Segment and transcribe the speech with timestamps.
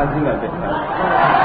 [0.00, 1.39] an jima da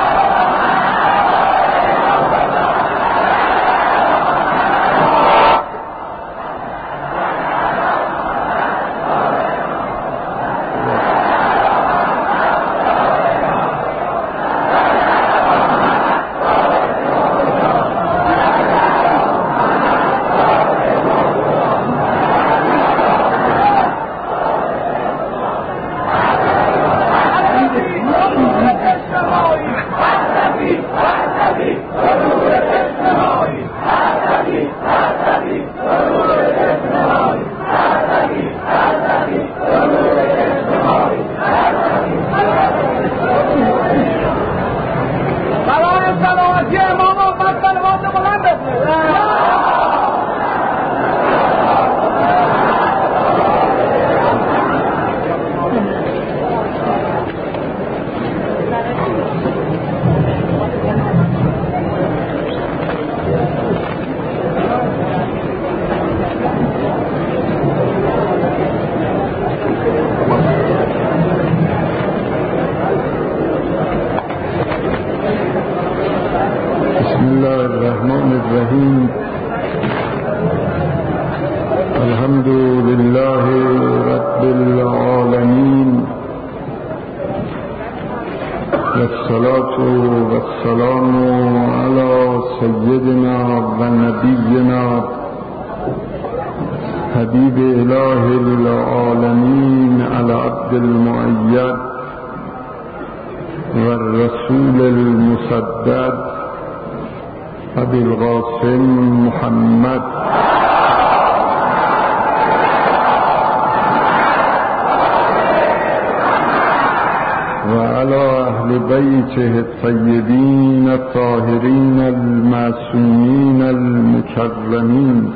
[118.76, 125.32] وأهل بيته الطيبين الطاهرين المعصومين المكرمين.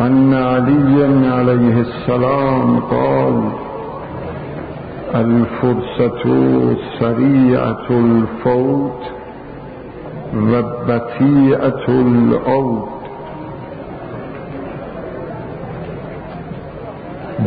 [0.00, 3.42] أن عليا عليه السلام قال
[5.14, 6.22] الفرصة
[7.00, 9.02] سريعة الفوت
[10.36, 12.86] وبطيئة الأرض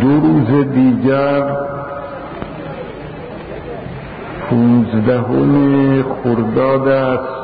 [0.02, 1.79] دو روز دیگر
[4.50, 7.40] پونزدهم خرداد است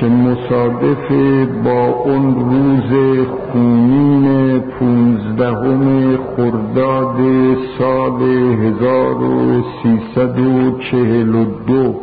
[0.00, 1.12] که مصادف
[1.64, 7.16] با اون روز خونین پونزدهم خرداد
[7.78, 8.22] سال
[8.62, 11.94] هزار و سیصد و چهل و دو.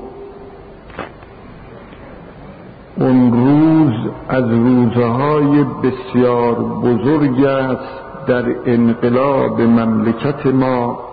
[2.96, 11.11] اون روز از روزهای بسیار بزرگ است در انقلاب مملکت ما.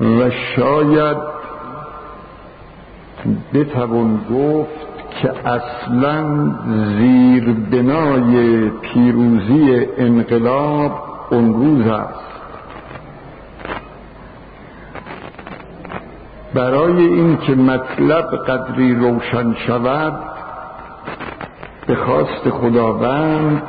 [0.00, 1.16] و شاید
[3.54, 4.84] بتوان گفت
[5.22, 6.24] که اصلا
[6.98, 12.24] زیر بنای پیروزی انقلاب اون روز است.
[16.54, 20.14] برای اینکه مطلب قدری روشن شود
[21.86, 23.62] به خواست خداوند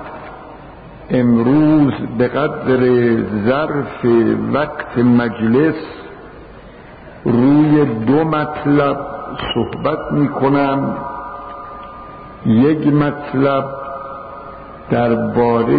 [1.09, 2.80] امروز به قدر
[3.46, 4.06] ظرف
[4.53, 5.75] وقت مجلس
[7.25, 8.97] روی دو مطلب
[9.53, 10.97] صحبت می کنم
[12.46, 13.66] یک مطلب
[14.90, 15.78] درباره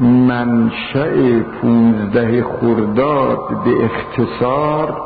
[0.00, 4.96] منشأ پونزده خرداد به اختصار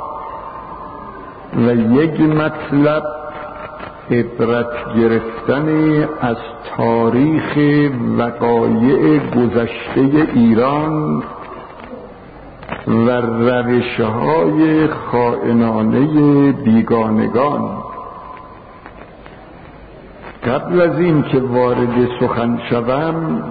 [1.57, 3.03] و یک مطلب
[4.11, 5.69] عبرت گرفتن
[6.21, 6.37] از
[6.77, 7.59] تاریخ
[8.19, 11.23] وقایع گذشته ایران
[12.87, 17.71] و روش های خائنانه بیگانگان.
[20.47, 23.43] قبل از این که وارد سخن شوم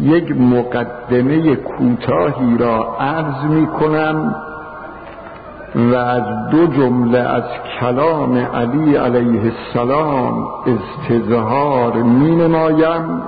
[0.00, 4.34] یک مقدمه کوتاهی را عرض می کنم
[5.74, 7.44] و از دو جمله از
[7.80, 13.22] کلام علی علیه السلام استظهار می نمایم.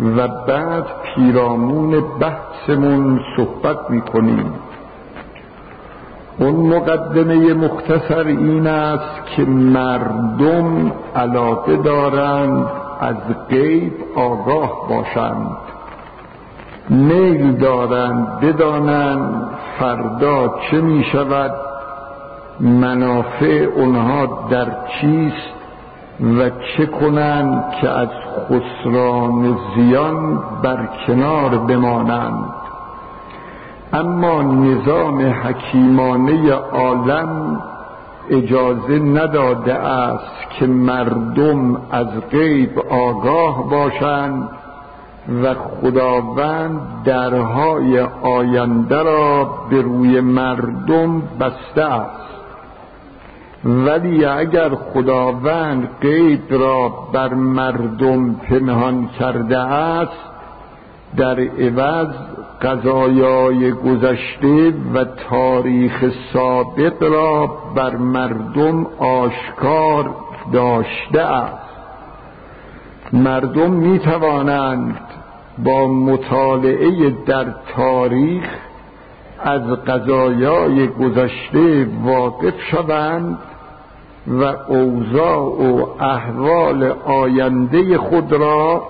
[0.00, 0.84] و بعد
[1.14, 4.52] پیرامون بحثمون صحبت می‌کنیم.
[6.38, 12.66] اون مقدمه مختصر این است که مردم علاقه دارند
[13.00, 13.16] از
[13.48, 15.56] غیب آگاه باشند.
[16.90, 21.52] میل دارند بدانند فردا چه می شود
[22.60, 24.66] منافع اونها در
[25.00, 25.55] چیست؟
[26.20, 28.08] و چه کنند که از
[28.48, 32.52] خسران زیان بر کنار بمانند.
[33.92, 37.60] اما نظام حکیمانه عالم
[38.30, 44.48] اجازه نداده است که مردم از غیب آگاه باشند
[45.42, 52.25] و خداوند درهای آینده را به روی مردم بسته است.
[53.66, 60.30] ولی اگر خداوند غیب را بر مردم پنهان کرده است
[61.16, 62.08] در عوض
[62.62, 70.14] قضایای گذشته و تاریخ سابق را بر مردم آشکار
[70.52, 71.66] داشته است.
[73.12, 75.00] مردم می توانند
[75.58, 77.46] با مطالعه در
[77.76, 78.44] تاریخ
[79.38, 83.38] از قضایای گذشته واقف شوند
[84.28, 88.82] و اوضاع و احوال آینده خود را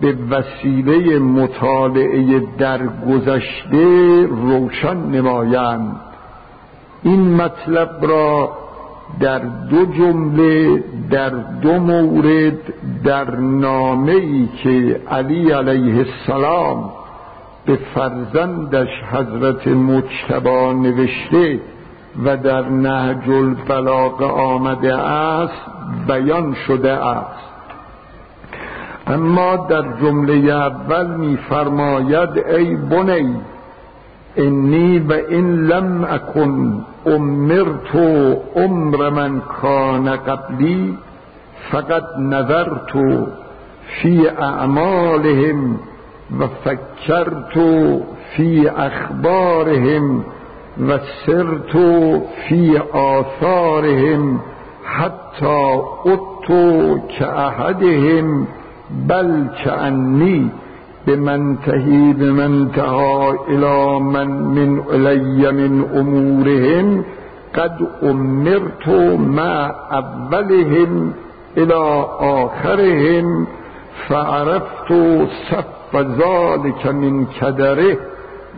[0.00, 6.00] به وسیله مطالعه در گذشته روشن نمایند.
[7.02, 8.52] این مطلب را
[9.20, 11.30] در دو جمله در
[11.62, 12.58] دو مورد
[13.04, 16.90] در نامه ای که علی علیه السلام
[17.66, 21.60] به فرزندش حضرت مجتبا نوشته
[22.24, 25.66] و در نهج البلاغه آمده است
[26.06, 27.48] بیان شده است.
[29.06, 33.36] اما در جمله اول میفرماید ای بنی
[34.36, 37.96] انی و این لم اکن امرت
[38.56, 40.98] عمر من کان قبلی
[41.70, 42.92] فقط نظرت
[44.02, 45.80] فی اعمالهم
[46.40, 47.58] و فکرت
[48.36, 50.24] فی اخبارهم.
[50.78, 51.76] مسرت
[52.48, 54.40] في آثارهم
[54.84, 56.48] حتى أت
[57.18, 58.46] كأحدهم
[58.90, 60.48] بل كأني
[61.06, 67.04] بمنتهي بمنتهى إلى من من إلي من أمورهم
[67.54, 68.88] قد أمرت
[69.18, 71.12] مع أولهم
[71.56, 73.46] إلى آخرهم
[74.08, 74.92] فعرفت
[75.50, 77.96] سف ذلك من كدره.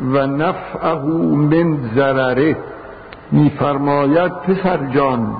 [0.01, 1.05] و نفعه
[1.35, 2.57] من ضرره.
[3.33, 5.37] میفرماید پسر جان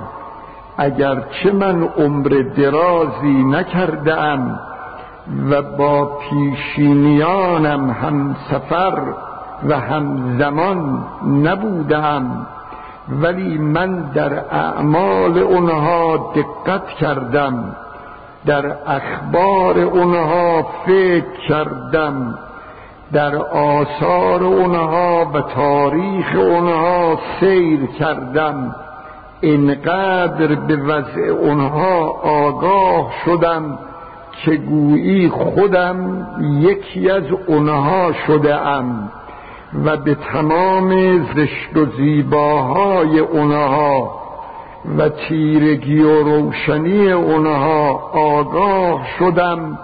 [0.77, 4.59] اگرچه من عمر درازی نکردم
[5.49, 9.13] و با پیشینیانم هم سفر
[9.69, 11.03] و هم زمان
[11.43, 12.47] نبودم
[13.09, 17.75] ولی من در اعمال اونها دقت کردم
[18.45, 22.35] در اخبار اونها فکر کردم
[23.13, 28.75] در آثار اونها و تاریخ اونها سیر کردم.
[29.41, 33.79] اینقدر به وضع اونها آگاه شدم
[34.45, 36.27] که گویی خودم
[36.61, 39.11] یکی از اونها شده ام
[39.85, 44.21] و به تمام زشت و زیباهای اونها
[44.97, 49.79] و تیرگی و روشنی اونها آگاه شدم.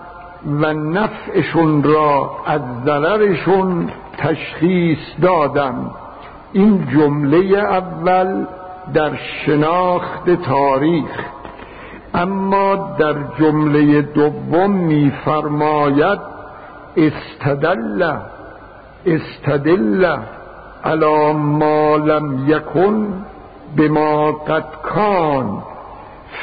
[0.47, 5.91] و نفعشون را از ضررشون تشخیص دادم.
[6.53, 8.45] این جمله اول
[8.93, 9.11] در
[9.45, 11.25] شناخت تاریخ.
[12.13, 16.19] اما در جمله دوم میفرماید
[16.97, 18.17] استدل
[19.05, 20.17] استدل
[20.83, 23.25] علی ما لم یکن
[23.77, 25.63] بما قد کان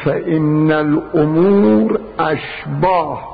[0.04, 3.33] فان الامور اشباه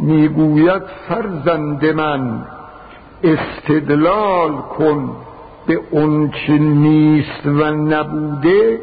[0.00, 2.44] می‌گوید فرزند من
[3.24, 5.10] استدلال کن
[5.66, 8.80] به اونچه نیست و نبوده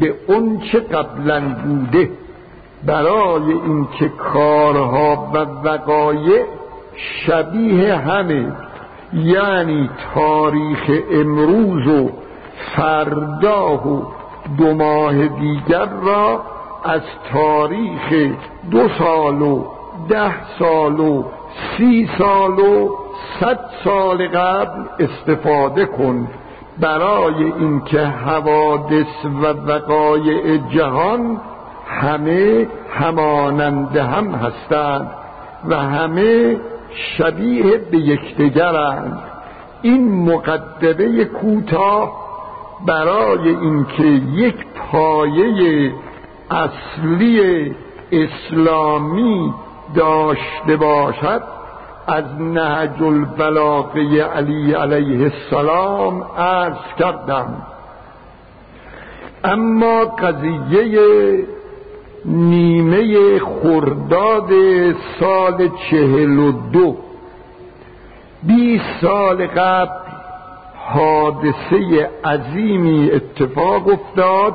[0.00, 2.10] به اون چه قبلا بوده.
[2.86, 6.44] برای اینکه کارها و وقایع
[7.26, 8.52] شبیه همه
[9.12, 12.10] یعنی تاریخ امروز و
[12.76, 14.06] فردا و
[14.58, 16.40] دو ماه دیگر را
[16.84, 17.00] از
[17.32, 18.32] تاریخ
[18.70, 19.75] دو سال و
[20.08, 21.24] ده سال و
[21.78, 22.90] سی سال و
[23.40, 26.28] صد سال قبل استفاده کن
[26.80, 31.40] برای اینکه حوادث و وقایع جهان
[31.86, 35.10] همه همانند هم هستند
[35.68, 36.56] و همه
[37.18, 39.22] شبیه به یکدیگرند.
[39.82, 42.26] این مقدمه کوتاه
[42.86, 45.92] برای اینکه یک پایه
[46.50, 47.74] اصلی
[48.12, 49.54] اسلامی
[49.94, 51.42] داشته باشد
[52.06, 57.62] از نهج البلاغه علی علیه السلام عرض کردم.
[59.44, 61.46] اما قضیه
[62.24, 64.50] نیمه خرداد
[65.20, 66.96] سال چهل و دو
[68.42, 70.06] بیست سال قبل
[70.76, 74.54] حادثه عظیمی اتفاق افتاد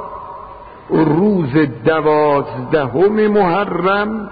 [0.90, 1.54] روز
[1.86, 4.30] دوازدهم محرم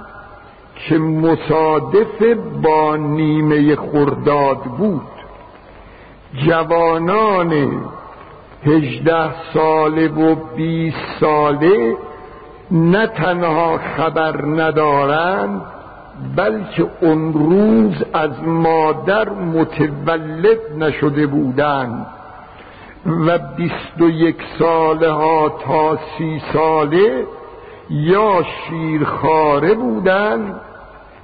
[0.88, 2.24] که مصادف
[2.62, 5.02] با نیمه خرداد بود.
[6.34, 7.82] جوانان
[8.64, 11.98] هجده ساله و بیست ساله
[12.72, 15.62] نه تنها خبر ندارند
[16.36, 22.06] بلکه اون روز از مادر متولد نشده بودند.
[23.06, 27.26] و بیست و یک ساله ها تا سی ساله
[27.90, 30.62] یا شیرخاره بودند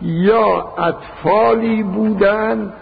[0.02, 2.74] یا اطفالی بودند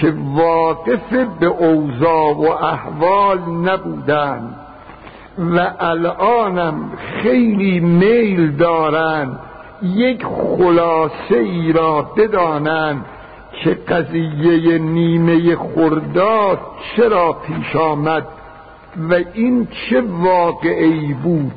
[0.00, 4.56] که واقف به اوضاع و احوال نبودند
[5.38, 9.38] و الانم خیلی میل دارند
[9.82, 13.04] یک خلاصه ای را بدانند
[13.64, 16.58] که قضیه نیمه خرداد
[16.96, 18.26] چرا پیش آمد
[19.10, 21.52] و این چه واقعی بود.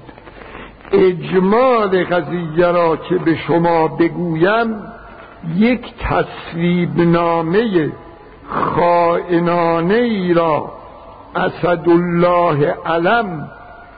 [0.92, 4.93] اجمال قضیه را که به شما بگویم
[5.56, 7.92] یک تصویب نامه
[8.50, 10.72] خائنانه ای را
[11.36, 13.50] اسدالله علم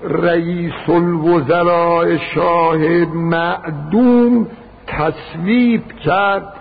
[0.02, 2.78] رئیس الوزراء شاه
[3.14, 4.48] معدوم
[4.88, 6.54] تصویب کرد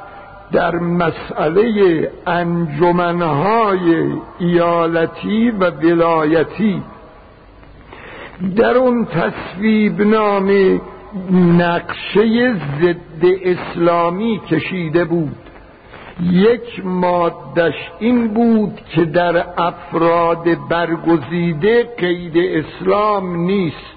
[0.53, 6.83] در مسئله انجمنهای ایالتی و ولایتی.
[8.57, 10.81] در اون تصویب نامه
[11.33, 15.37] نقشه ضد اسلامی کشیده بود.
[16.31, 23.95] یک مادش این بود که در افراد برگزیده قید اسلام نیست.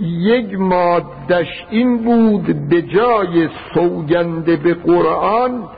[0.00, 5.68] یک مادش این بود به جای سوگند به قرآن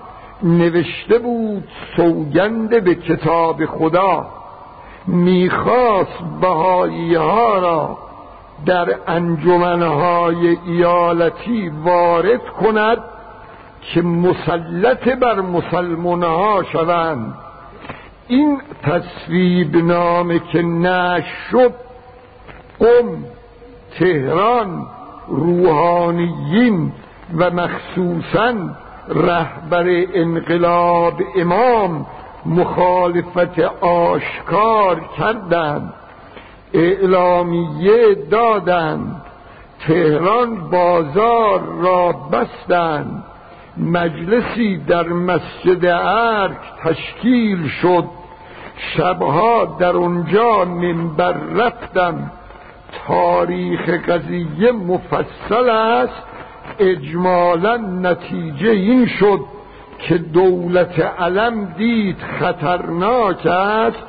[0.42, 1.64] نوشته بود
[1.96, 4.26] سوگند به کتاب خدا.
[5.06, 8.03] می‌خواست بهایی ها را
[8.66, 12.98] در انجمنهای ایالتی وارد کند
[13.92, 17.34] که مسلط بر مسلمانها شوند.
[18.28, 21.74] این تصویب نامه که نشد
[22.78, 23.24] قم
[23.98, 24.86] تهران
[25.28, 26.92] روحانیین
[27.38, 28.54] و مخصوصا
[29.08, 32.06] رهبر انقلاب امام
[32.46, 35.92] مخالفت آشکار کردند.
[36.74, 39.22] اعلامیه دادند.
[39.80, 43.24] تهران بازار را بستند.
[43.76, 48.04] مجلسی در مسجد ارک تشکیل شد.
[48.96, 52.30] شبها در اونجا منبر رفتم.
[53.06, 56.22] تاریخ قضیه مفصل است.
[56.78, 59.40] اجمالا نتیجه این شد
[59.98, 64.02] که دولت علم دید خطرناک است.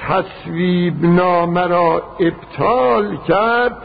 [0.00, 3.76] تصویب نامه را ابطال کرد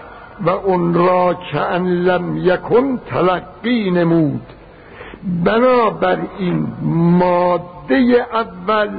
[0.41, 4.41] و اون را که ان لم یکن تلقی نمود.
[5.45, 6.67] بنابراین
[7.19, 8.89] ماده اول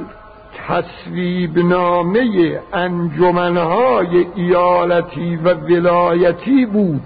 [0.69, 7.03] تصویب نامه انجمنهای ایالتی و ولایتی بود.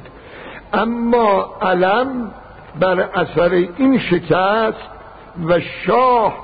[0.73, 2.31] اما علم
[2.81, 4.89] بر اثر این شکست
[5.49, 6.35] و شاه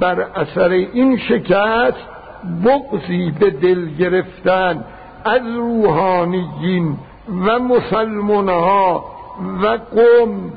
[0.00, 2.19] بر اثر این شکست
[2.64, 4.84] بغزی به دل گرفتن
[5.24, 9.04] از روحانیین و مسلمانها
[9.62, 10.52] و قوم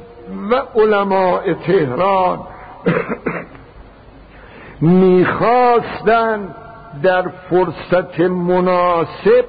[0.52, 2.40] و علماء تهران
[4.82, 6.56] می‌خواستند
[7.04, 9.46] در فرصت مناسب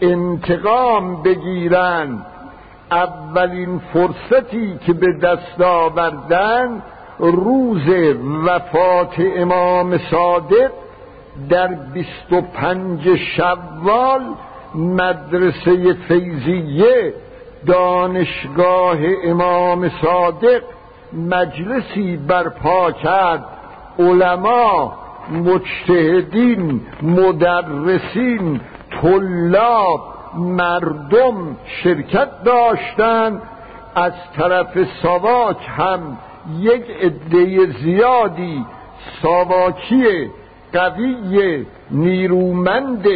[0.00, 2.26] انتقام بگیرند
[2.90, 6.82] اولین فرصتی که به دست آوردن
[7.18, 7.88] روز
[8.46, 10.70] وفات امام صادق
[11.48, 14.22] در بیست و پنج شوال
[14.74, 17.14] مدرسه فیضیه
[17.66, 20.62] دانشگاه امام صادق
[21.12, 23.44] مجلسی برپا کرد.
[23.98, 24.92] علما
[25.30, 28.60] مجتهدین مدرسین
[29.02, 30.00] طلاب
[30.34, 33.42] مردم شرکت داشتند
[33.94, 36.18] از طرف ساواک هم
[36.60, 38.66] یک عده زیادی
[39.22, 40.30] ساواکی
[40.72, 43.06] قوی نیرومند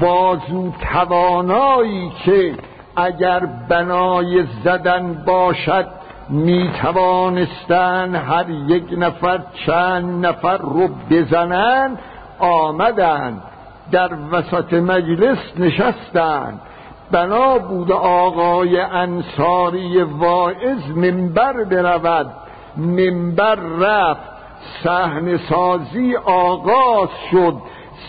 [0.00, 2.54] بازو توانایی که
[2.96, 5.86] اگر بنای زدن باشد
[6.28, 11.98] می توانستن هر یک نفر چند نفر رو بزنن
[12.38, 13.42] آمدند
[13.92, 16.60] در وسط مجلس نشستند
[17.10, 22.30] بنا بود آقای انصاری واعظ منبر برود.
[22.76, 24.39] منبر رفت.
[24.84, 27.54] صحن سازی آغاز شد.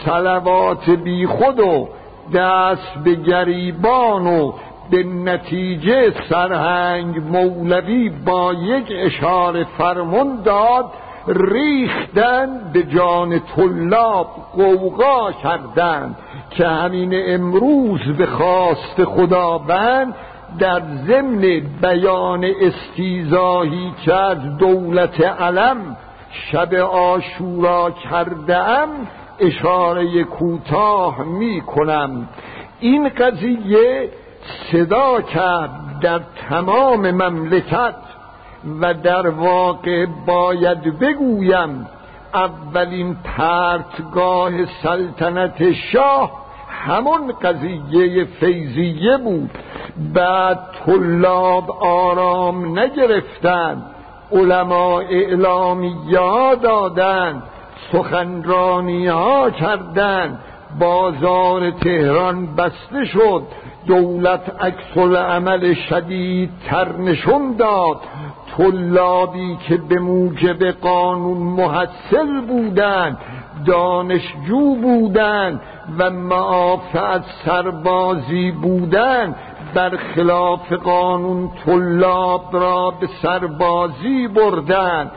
[0.05, 1.87] سلوات بی خود و
[2.33, 4.53] دست به گریبان و
[4.91, 10.85] به نتیجه سرهنگ مولوی با یک اشاره فرمون داد
[11.27, 16.15] ریختن به جان طلاب قوقا کردند
[16.49, 20.15] که همین امروز به خواست خداوند
[20.59, 25.97] در ضمن بیان استیزاهی که از دولت علم
[26.31, 28.87] شب آشورا کردم
[29.39, 32.29] اشاره کوتاه می کنم
[32.79, 34.09] این قضیه
[34.71, 37.95] صدا کرد در تمام مملکت
[38.81, 41.87] و در واقع باید بگویم
[42.33, 49.49] اولین پرتگاه سلطنت شاه همون قضیه فیضیه بود.
[50.13, 53.83] بعد طلاب آرام نگرفتند.
[54.31, 55.95] علما اعلامی
[56.63, 57.43] دادند
[57.91, 60.39] سخنرانی ها کردند
[60.79, 63.43] بازار تهران بسته شد
[63.87, 67.97] دولت عکس عمل شدید تر نشون داد.
[68.57, 73.17] طلابی که به موجب قانون محصل بودند
[73.65, 75.61] دانشجو بودند
[75.97, 79.35] و معاف از سربازی بودند.
[80.15, 85.11] خلاف قانون طلاب را به سربازی بردند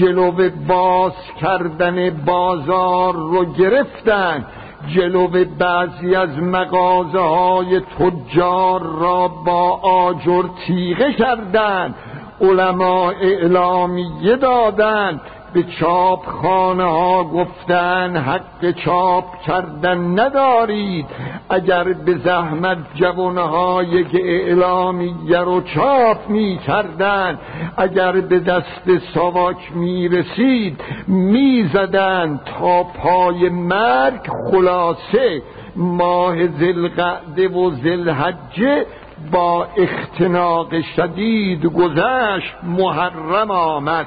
[0.00, 4.46] جلو باز کردن بازار رو گرفتند
[4.88, 5.28] جلو
[5.58, 11.94] بعضی از مغازه های تجار را با آجر تیغه کردند
[12.40, 15.20] علما اعلامیه دادند
[15.54, 21.06] به چاپ خانه ها گفتن حق چاپ کردن ندارید.
[21.50, 27.38] اگر به زحمت جوانه یک اعلامیه رو چاپ می کردن
[27.76, 35.42] اگر به دست ساواک می رسید می زدن تا پای مرگ خلاصه.
[35.76, 38.86] ماه زلقعده و زلحجه
[39.32, 44.06] با اختناق شدید گذشت محرم آمد.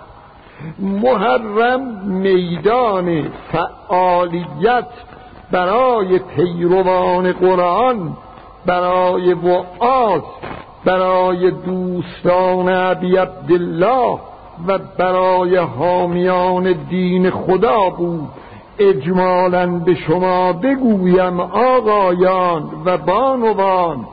[0.80, 4.88] محرم میدان فعالیت
[5.52, 8.18] برای پیروان قرآن
[8.66, 10.22] برای وعاز
[10.86, 14.20] برای دوستان عبی عبدالله
[14.68, 18.30] و برای حامیان دین خدا بود.
[18.80, 24.06] اجمالا به شما بگویم آقایان و بانوان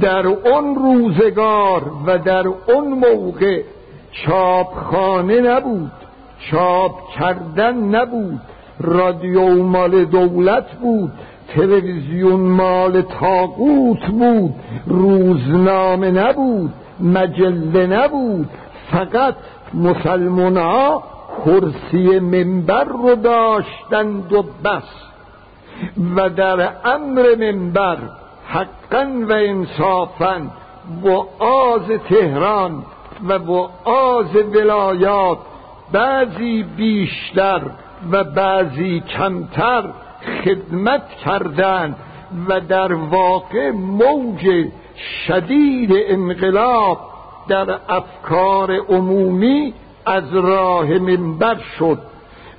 [0.00, 3.62] در اون روزگار و در اون موقع
[4.12, 5.92] چاپخانه نبود
[6.50, 8.40] چاپ کردن نبود
[8.80, 11.12] رادیو مال دولت بود
[11.48, 14.54] تلویزیون مال تاقوت بود
[14.86, 18.48] روزنامه نبود مجله نبود
[18.90, 19.34] فقط
[19.74, 21.02] مسلمان ها
[21.44, 25.12] کرسی منبر رو داشتند و بس.
[26.16, 27.98] و در امر منبر
[28.46, 30.50] حقا و انصافا
[31.38, 32.84] آز تهران
[33.28, 35.38] و وعاز ولایات
[35.92, 37.60] بعضی بیشتر
[38.10, 39.84] و بعضی کمتر
[40.44, 41.96] خدمت کردند
[42.48, 44.66] و در واقع موج
[45.26, 46.98] شدید انقلاب
[47.48, 49.74] در افکار عمومی
[50.06, 51.98] از راه منبر شد.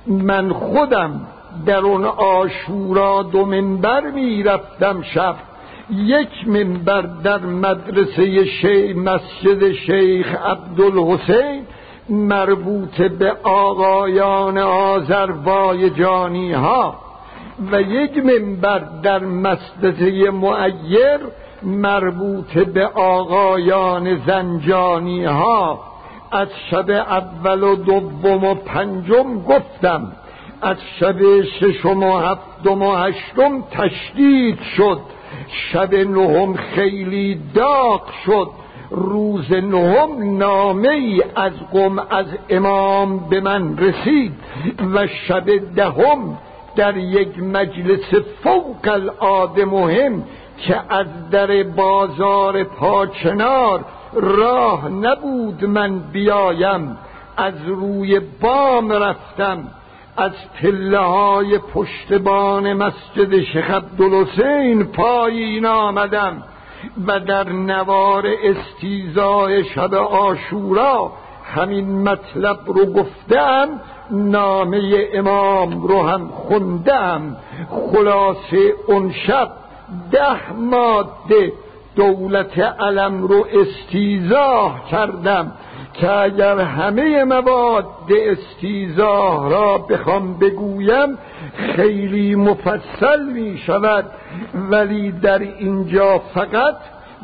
[0.06, 1.26] من خودم
[1.66, 5.36] در اون آشورا دو منبر می‌رفتم شب.
[5.90, 11.62] یک منبر در مدرسه شیخ مسجد شیخ عبدالحسین
[12.08, 14.58] مربوط به آقایان
[15.96, 16.94] جانی ها
[17.72, 21.20] و یک منبر در مسجد معیر
[21.62, 25.80] مربوط به آقایان زنجانی ها
[26.32, 30.12] از شب اول و دوم و پنجم گفتم
[30.62, 35.00] از شب ششم و هفتم و هشتم تشدید شد.
[35.72, 38.50] شب نهم خیلی داغ شد.
[38.90, 44.32] روز نهم نامه ای از قم از امام به من رسید
[44.94, 46.38] و شب دهم
[46.76, 50.24] در یک مجلس فوق العاده مهم
[50.58, 56.98] که از در بازار پاچنار راه نبود من بیایم.
[57.36, 59.68] از روی بام رفتم.
[60.16, 66.42] از پله های پشتبان مسجد شیخ عبدالحسین پایین آمدم
[67.06, 71.12] و در نوار استیزای شب آشورا
[71.44, 73.68] همین مطلب رو گفتم
[74.10, 77.36] نامه امام رو هم خوندم
[77.70, 79.50] خلاصه اون شب
[80.10, 81.52] ده ماده
[81.96, 85.52] دولت علم رو استیزاه کردم.
[85.94, 91.18] که اگر همه مواد استیزاه را بخوام بگویم
[91.76, 94.04] خیلی مفصل می شود
[94.70, 96.76] ولی در اینجا فقط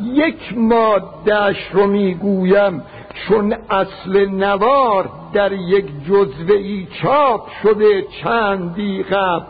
[0.02, 2.82] یک مادهش رو می‌گویم.
[3.14, 9.44] چون اصل نوار در یک جزوه چاپ شده چندی قبل.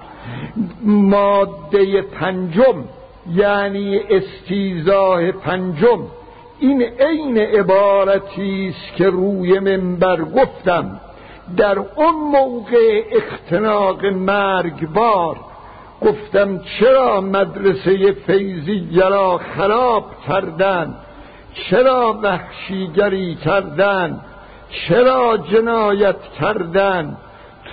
[0.85, 2.85] ماده پنجم
[3.35, 6.01] یعنی استیزاه پنجم.
[6.61, 11.01] این عین عبارتی است که روی منبر گفتم.
[11.57, 15.37] در اون موقع اختناق مرگبار
[16.01, 20.95] گفتم چرا مدرسه فیزی را خراب کردن؟
[21.55, 24.21] چرا وحشیگری کردن؟
[24.71, 27.17] چرا جنایت کردن؟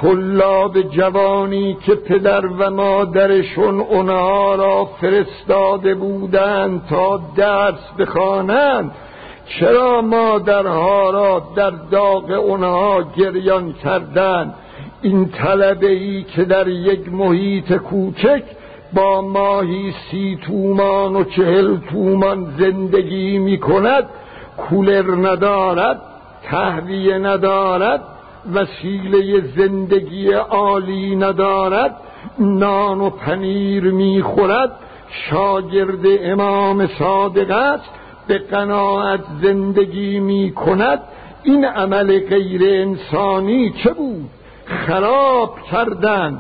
[0.01, 8.91] طلاب جوانی که پدر و مادرشون اونها را فرستاده بودند تا درس بخوانند.
[9.59, 14.53] چرا مادرها را در داغ اونها گریان کردند؟
[15.01, 18.43] این طلبه ای که در یک محیط کوچک
[18.93, 24.03] با ماهی سی تومان و چهل تومان زندگی می کند
[24.57, 26.01] کولر ندارد
[26.43, 28.01] تهویه ندارد
[28.53, 31.95] وسیله زندگی عالی ندارد
[32.39, 34.71] نان و پنیر می‌خورد.
[35.29, 37.89] شاگرد امام صادق است
[38.27, 40.99] به قناعت زندگی می کند
[41.43, 44.29] این عمل غیر انسانی چه بود؟
[44.65, 46.39] خراب کردن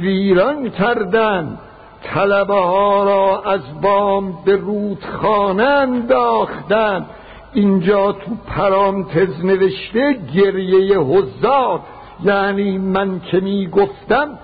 [0.00, 1.58] ویران کردن.
[2.02, 7.06] طلبه ها را از بام به رودخانه انداختن.
[7.52, 11.80] اینجا تو پرانتز نوشته گریه هزار
[12.24, 14.38] یعنی من که می گفتم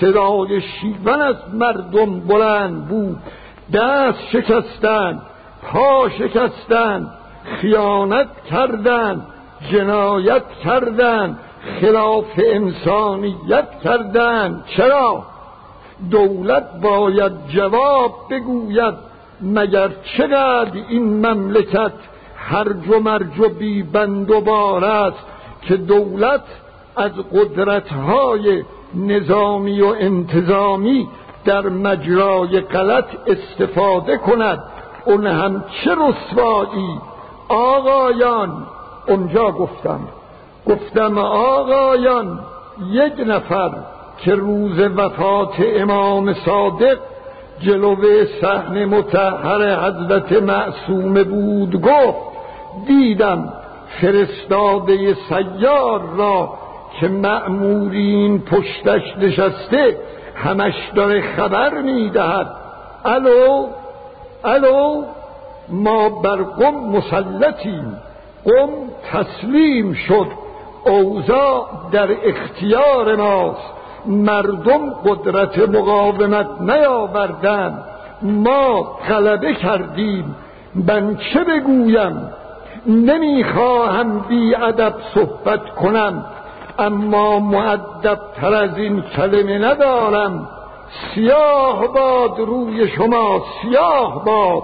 [0.00, 3.18] صدای شیون از مردم بلند بود.
[3.72, 5.22] دست شکستن
[5.62, 7.10] پا شکستن
[7.60, 9.26] خیانت کردن
[9.72, 11.38] جنایت کردن
[11.80, 14.64] خلاف انسانیت کردن.
[14.76, 15.22] چرا؟
[16.10, 18.94] دولت باید جواب بگوید
[19.40, 21.92] مگر چقدر این مملکت
[22.48, 25.26] هرج و مرج و بی بند و بار است
[25.62, 26.44] که دولت
[26.96, 31.08] از قدرتهای نظامی و انتظامی
[31.44, 34.58] در مجرای غلط استفاده کند.
[35.04, 37.00] اون هم چه رسوایی؟
[37.48, 38.66] آقایان
[39.08, 40.00] اونجا گفتم.
[40.66, 42.38] گفتم آقایان
[42.90, 43.70] یک نفر
[44.18, 46.98] که روز وفات امام صادق
[47.60, 52.27] جلوه صحن متحر حضرت معصوم بود گفت
[52.86, 53.52] دیدم
[54.00, 56.52] فرستاده سیار را
[57.00, 59.96] که مأمورین پشتش نشسته
[60.34, 62.46] همش داره خبر می‌دهد.
[63.04, 63.66] الو؟
[64.44, 65.02] الو؟
[65.68, 67.96] ما بر قم مسلطیم.
[68.44, 68.68] قم
[69.12, 70.26] تسلیم شد.
[70.84, 73.72] اوضاع در اختیار ماست.
[74.06, 77.78] مردم قدرت مقاومت نیاوردن
[78.22, 80.36] ما غلبه کردیم.
[80.74, 82.30] من چه بگویم؟
[82.86, 86.24] نمی‌خواهم بی ادب صحبت کنم
[86.78, 90.48] اما معدب تر از این کلمه ندارم.
[91.14, 94.62] سیاه باد روی شما سیاه باد.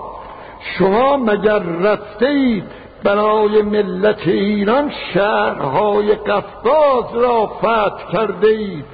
[0.78, 2.64] شما مگر رفته اید
[3.04, 8.84] برای ملت ایران شهرهای قفقاز را فتح کرده اید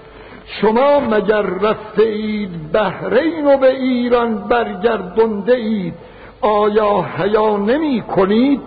[0.61, 5.95] شما مگر رفته اید بحرین و به ایران برگردنده اید
[6.41, 8.61] آیا حیا نمی کنید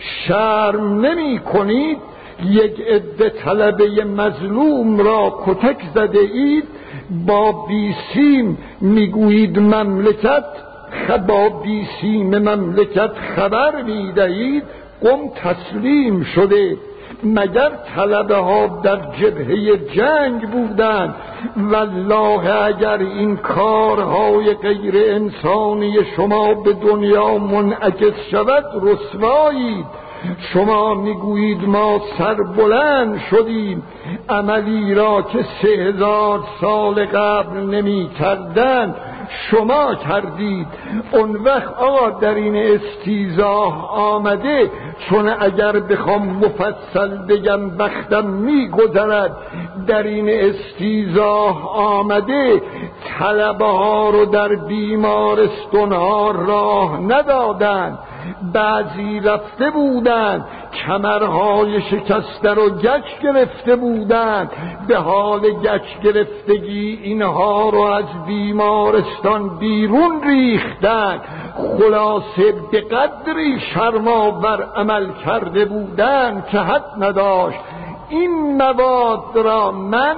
[0.00, 1.98] شرم نمی کنید
[2.44, 6.64] یک عده طلبه مظلوم را کتک زده اید؟
[7.26, 10.44] با بیسیم می‌گویید مملکت
[11.26, 14.62] با بیسیم مملکت خبر می‌دهید؟
[15.02, 16.76] قم تسلیم شده.
[17.24, 21.14] مگر طلبه ها در جبهه جنگ بودند؟
[21.56, 29.86] والله اگر این کارهای غیر انسانی شما به دنیا منعکس شود رسوایید
[30.52, 33.82] شما می‌گویید ما سربلند شدیم.
[34.28, 38.94] عملی را که سه هزار سال قبل نمی کردن
[39.30, 40.66] شما کردید.
[41.12, 44.70] اون وقت آقا در این استیزاه آمده
[45.08, 49.36] چون اگر بخوام مفصل بگم وقتم میگذرد.
[49.86, 52.62] در این استیزاه آمده
[53.18, 57.98] طلبه ها رو در بیمارستان ها راه ندادند
[58.52, 60.44] بعضی رفته بودند
[60.86, 64.50] کمرهای شکسته رو گچ گرفته بودند.
[64.88, 71.20] به حال گچ گرفتگی اینها رو از بیمارستان بیرون ریختند.
[71.78, 77.58] خلاصه به قدری شرماور عمل کرده بودند که حد نداشت.
[78.08, 80.16] این مواد را من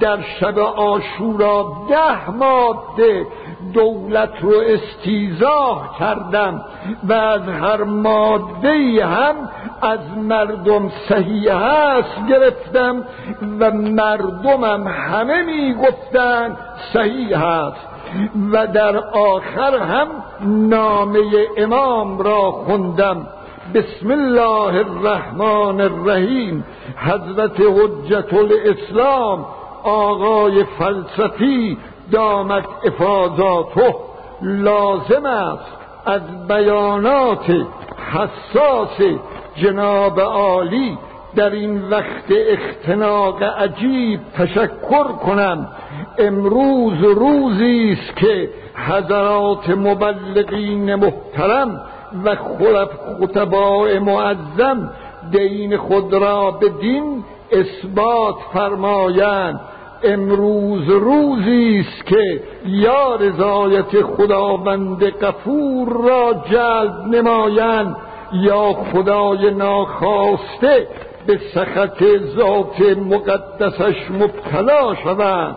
[0.00, 3.26] در شب آشورا ده ماده
[3.74, 6.64] دولت رو استیزاه کردم
[7.08, 9.34] و از هر ماده هم
[9.82, 13.04] از مردم صحیح هست گرفتم
[13.60, 16.56] و مردمم همه می‌گفتند
[16.92, 17.86] صحیح هست
[18.52, 20.08] و در آخر هم
[20.40, 21.20] نامه
[21.56, 23.26] امام را خوندم.
[23.74, 26.64] بسم الله الرحمن الرحیم.
[26.96, 29.46] حضرت حجت الاسلام
[29.82, 31.78] آقای فلسفی
[32.12, 33.94] دامت افاظاته
[34.42, 35.72] لازم است
[36.06, 37.66] از بیانات
[38.12, 39.18] حساس
[39.56, 40.98] جناب عالی
[41.36, 45.68] در این وقت اختناق عجیب تشکر کنم.
[46.18, 51.80] امروز روزی است که حضرات مبلغین محترم
[52.24, 52.88] و خلف
[53.20, 54.90] خطباء معظم
[55.30, 59.60] دین خود را به دین اثبات فرمایند.
[60.02, 67.96] امروز روزی است که یا رضایت خداوند قفور را جلب نمایند.
[68.32, 70.88] یا خدای ناخواسته
[71.26, 72.04] به سخط
[72.36, 75.56] ذات مقدسش مبتلا شوند.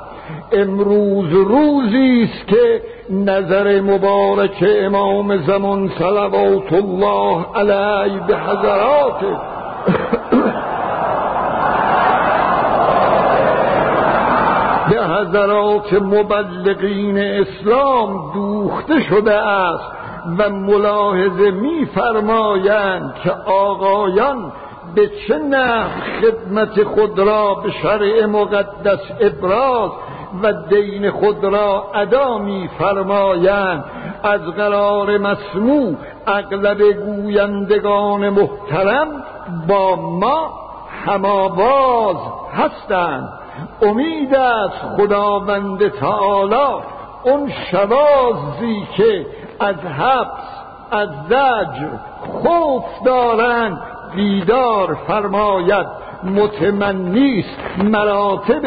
[0.52, 9.40] امروز روزی است که نظر مبارک امام زمان صلوات الله علیه به حضرات
[15.10, 19.92] حضرات مبلغین اسلام دوخته شده است
[20.38, 24.52] و ملاحظه میفرمایند که آقایان
[24.96, 25.90] به چه نحو
[26.22, 29.92] خدمت خود را به شرع مقدس ابراز
[30.44, 33.84] و دین خود را ادا میفرمایند؟
[34.24, 35.96] از قرار مسموع
[36.28, 39.08] اغلب گویندگان محترم
[39.68, 40.50] با ما
[41.06, 42.18] هماواز
[42.54, 43.39] هستند.
[43.82, 46.84] امید از خداوند تعالی.
[47.24, 49.26] اون شوازی که
[49.60, 50.60] از حبس
[50.92, 51.90] از زجر
[52.22, 53.82] خوف دارند
[54.16, 55.88] بیدار فرماید.
[56.24, 58.62] متمنیست مراتب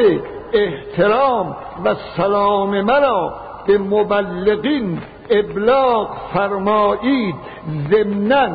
[0.53, 3.35] احترام و سلام مرا.
[3.67, 5.01] به مبلغین
[5.31, 7.35] ابلاغ فرمایید.
[7.91, 8.49] ضمنا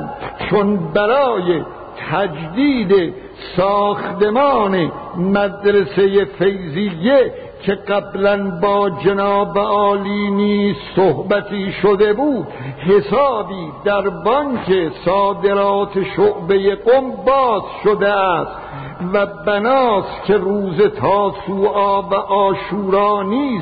[0.50, 1.64] چون برای
[2.12, 3.14] تجدید
[3.58, 12.48] ساختمان مدرسه فیضیه که قبلا با جناب عالی نیز صحبتی شده بود.
[12.88, 18.52] حسابی در بانک صادرات شعبه قم باز شده است
[19.14, 23.62] و بناست که روز تاسوعا و آشورا نیز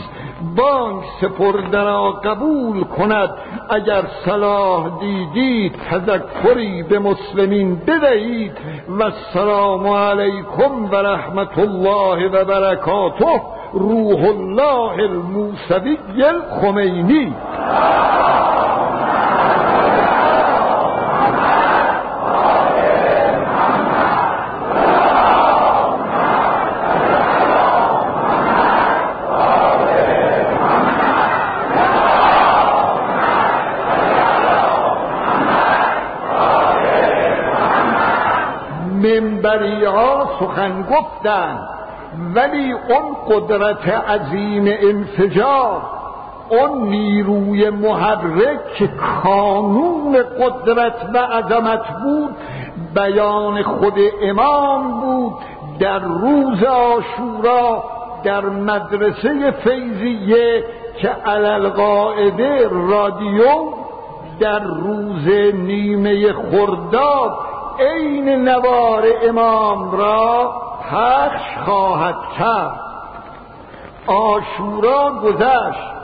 [0.56, 3.30] بانک سپرده را قبول کند.
[3.70, 8.52] اگر صلاح دیدید تذکری به مسلمین بدهید.
[8.90, 13.42] و السلام علیکم و رحمت الله و برکاته.
[13.74, 17.34] روح الله الموسوی الخمینی.
[39.86, 41.70] ها سخن گفتند.
[42.36, 45.82] ولی اون قدرت عظیم انفجار
[46.50, 48.89] اون نیروی محرک که
[49.24, 52.36] کانون قدرت و عظمت بود
[52.96, 55.34] بیان خود امام بود
[55.80, 57.84] در روز آشورا
[58.24, 60.63] در مدرسه فیضیه
[60.98, 63.46] که علالقاعده رادیو
[64.39, 67.38] در روز نیمه خرداد
[67.80, 70.54] عین نوار امام را
[70.92, 72.80] پخش خواهد کرد.
[74.08, 75.96] آشورا گذشت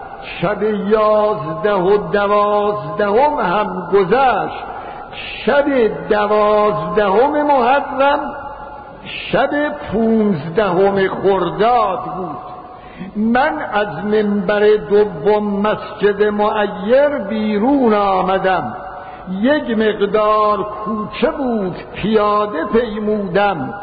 [0.42, 4.64] شب یازده و دوازدهم هم گذشت.
[5.46, 5.66] شب
[6.10, 8.20] دوازدهم محرم
[9.32, 9.50] شب
[9.92, 12.38] پونزدهم خرداد بود.
[13.16, 18.76] من از منبر دوم مسجد معیر بیرون آمدم.
[19.30, 23.74] یک مقدار کوچه بود پیاده پیمودم.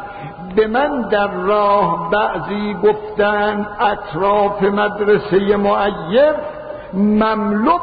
[0.57, 6.35] به من در راه بعضی گفتن اطراف مدرسه معیر
[6.95, 7.81] مملک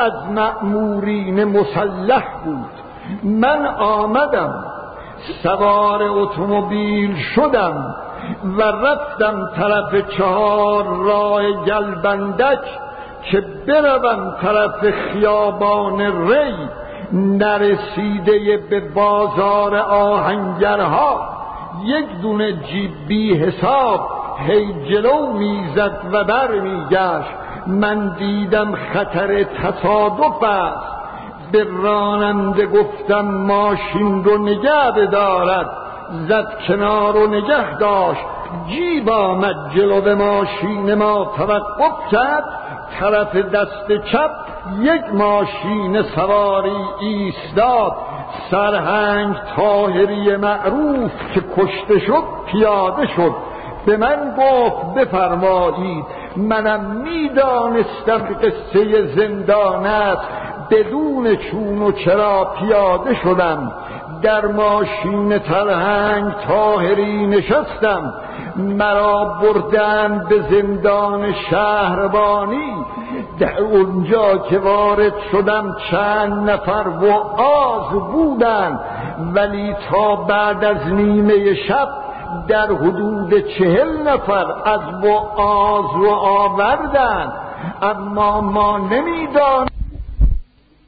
[0.00, 2.70] از مأمورین مسلح بود.
[3.22, 4.64] من آمدم
[5.42, 7.94] سوار اتومبیل شدم
[8.58, 12.64] و رفتم طرف چهار راه گلبندک
[13.30, 16.68] که بروم طرف خیابان ری.
[17.12, 21.20] نرسیده به بازار آهنگرها.
[21.84, 27.30] یک دونه جیب حساب هی جلو می‌زد و بر میگشت.
[27.66, 30.98] من دیدم خطر تصادف است.
[31.52, 35.70] به راننده گفتم ماشین رو نگه بدارد.
[36.28, 38.20] زد کنار و نگه داشت.
[38.68, 42.44] جیب آمد جلو ماشین ما توقف کرد.
[43.00, 44.30] طرف دست چپ
[44.80, 47.92] یک ماشین سواری ایستاد.
[48.50, 53.32] سرهنگ تاهری معروف که کشته شد پیاده شد.
[53.86, 56.04] به من گفت بفرمایید
[56.36, 60.28] منم می‌دانستم قصه زندان است.
[60.70, 63.72] بدون چون و چرا پیاده شدم.
[64.22, 68.14] در ماشین ترهنگ تاهری نشستم.
[68.58, 72.84] مرا بردن به زندان شهربانی
[73.38, 78.80] در اونجا که وارد شدم چند نفر و آز بودن
[79.34, 81.88] ولی تا بعد از نیمه شب
[82.48, 84.80] در حدود چهل نفر از
[85.36, 87.32] آز رو آوردن
[87.82, 89.68] اما ما نمی‌دانیم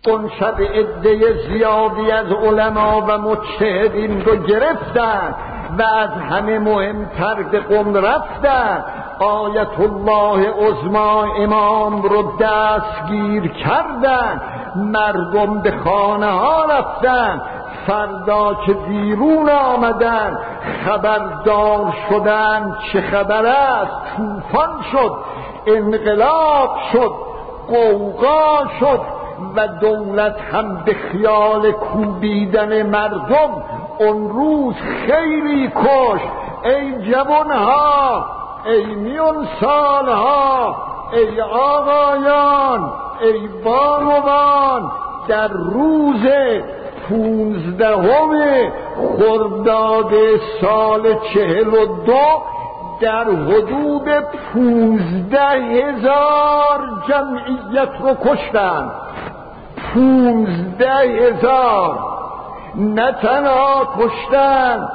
[0.09, 5.35] اون شب عده زیادی از علما و مجتهدین رو گرفتن
[5.79, 8.85] و از همه مهمتر به قم رفتن.
[9.19, 14.41] آیت الله عظما امام رو دستگیر کردن.
[14.77, 17.43] مردم به خانه ها رفتن.
[17.87, 20.39] فردا که بیرون آمدن
[20.85, 25.13] خبردار شدن چه خبر است؟ طوفان شد
[25.67, 27.13] انقلاب شد
[27.69, 29.01] قوقا شد
[29.57, 33.63] و دولت هم به خیال کوبیدن مردم
[34.01, 34.75] اون روز
[35.07, 36.21] خیلی کش
[36.65, 38.27] ای جوانها
[38.67, 40.77] ای میون سالها
[41.13, 44.91] ای آقایان ای بانوان
[45.29, 46.27] در روز
[47.09, 48.31] پونزدهم
[49.19, 50.13] خرداد
[50.61, 52.43] سال چهل و دو
[53.01, 54.09] در حدود
[54.53, 58.91] پونزده هزار جمعیت رو کشتن.
[59.95, 62.20] پونزده هزار.
[62.75, 64.89] نه تنها کشتن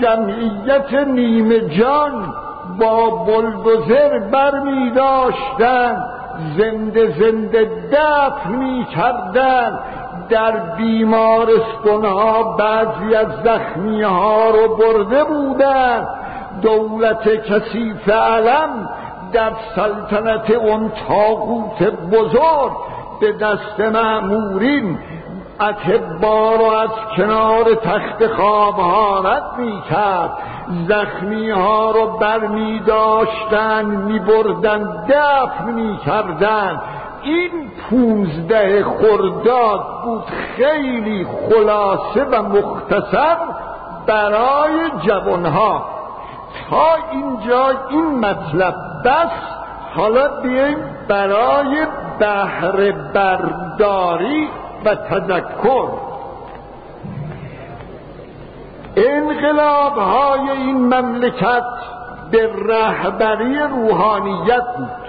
[0.00, 2.34] جمعیت نیمه جان
[2.78, 6.04] با بلدوزر بر می داشتن
[6.58, 9.78] زنده زنده دفن می کردن
[10.28, 16.06] در بیمارستان ها بعضی از زخمی ها رو برده بودن.
[16.62, 18.88] دولت کثیف علم
[19.32, 22.72] در سلطنت اون تاغوت بزرگ
[23.20, 24.98] به دست معمورین
[25.60, 30.30] اتبا رو از کنار تخت خواب ها رد می کرد
[30.88, 36.80] زخمی ها رو بر می داشتن می بردن دفن می کردن
[37.22, 37.50] این
[37.90, 40.24] پونزده خرداد بود
[40.56, 43.36] خیلی خلاصه و مختصر
[44.06, 45.84] برای جوانها.
[46.70, 49.30] تا اینجا این مطلب بس
[49.96, 51.86] حالا بیایم برای
[52.18, 54.48] بهره برداری
[54.86, 55.88] و تذکر.
[58.96, 61.64] انقلاب های این مملکت
[62.30, 65.06] به رهبری روحانیت بود.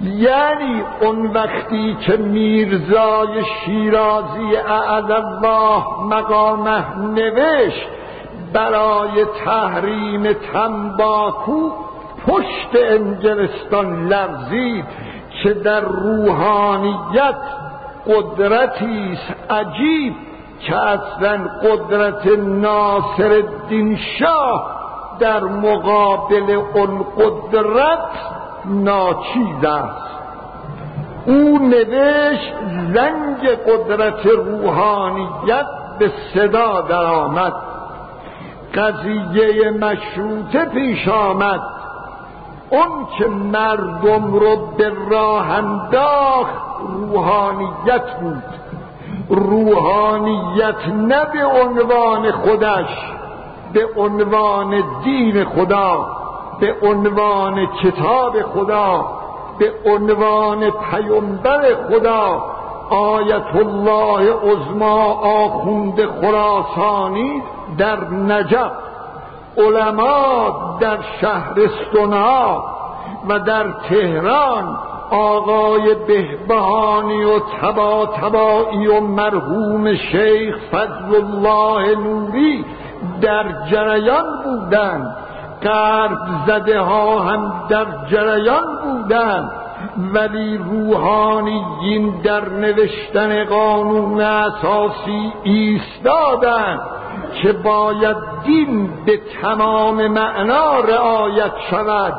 [0.00, 7.88] یعنی اون وقتی که میرزای شیرازی اعز الله مقامه نوشت
[8.52, 11.70] برای تحریم تنباکو
[12.26, 14.84] پشت انگلستان لرزید
[15.42, 17.36] که در روحانیت
[18.08, 19.18] قدرتی
[19.50, 20.14] عجیب
[20.60, 24.78] که اصلا قدرت ناصر الدین شاه
[25.18, 28.08] در مقابل اون قدرت
[28.64, 30.08] ناچیز است.
[31.26, 32.54] او نوشت
[32.94, 35.66] زنگ قدرت روحانیت
[35.98, 37.52] به صدا درآمد.
[38.74, 41.60] قضیه مشروطه پیش آمد.
[42.70, 48.42] اون که مردم رو به راه انداخت روحانیت بود.
[49.28, 52.88] روحانیت نه به عنوان خودش
[53.72, 56.06] به عنوان دین خدا
[56.60, 59.06] به عنوان کتاب خدا
[59.58, 62.42] به عنوان پیامبر خدا.
[62.90, 67.42] آیت الله عظما آخوند خراسانی
[67.78, 68.72] در نجف.
[69.58, 72.64] علما در شهرستانها
[73.28, 74.78] و در تهران
[75.10, 82.64] آقای بهبهانی و تبا تبایی و مرحوم شیخ فضل الله نوری
[83.20, 85.16] در جریان بودند.
[85.60, 89.50] قرب زده ها هم در جریان بودند.
[90.14, 96.80] ولی روحانیین در نوشتن قانون اساسی ایستادند
[97.42, 102.14] که باید دین به تمام معنا رعایت شود.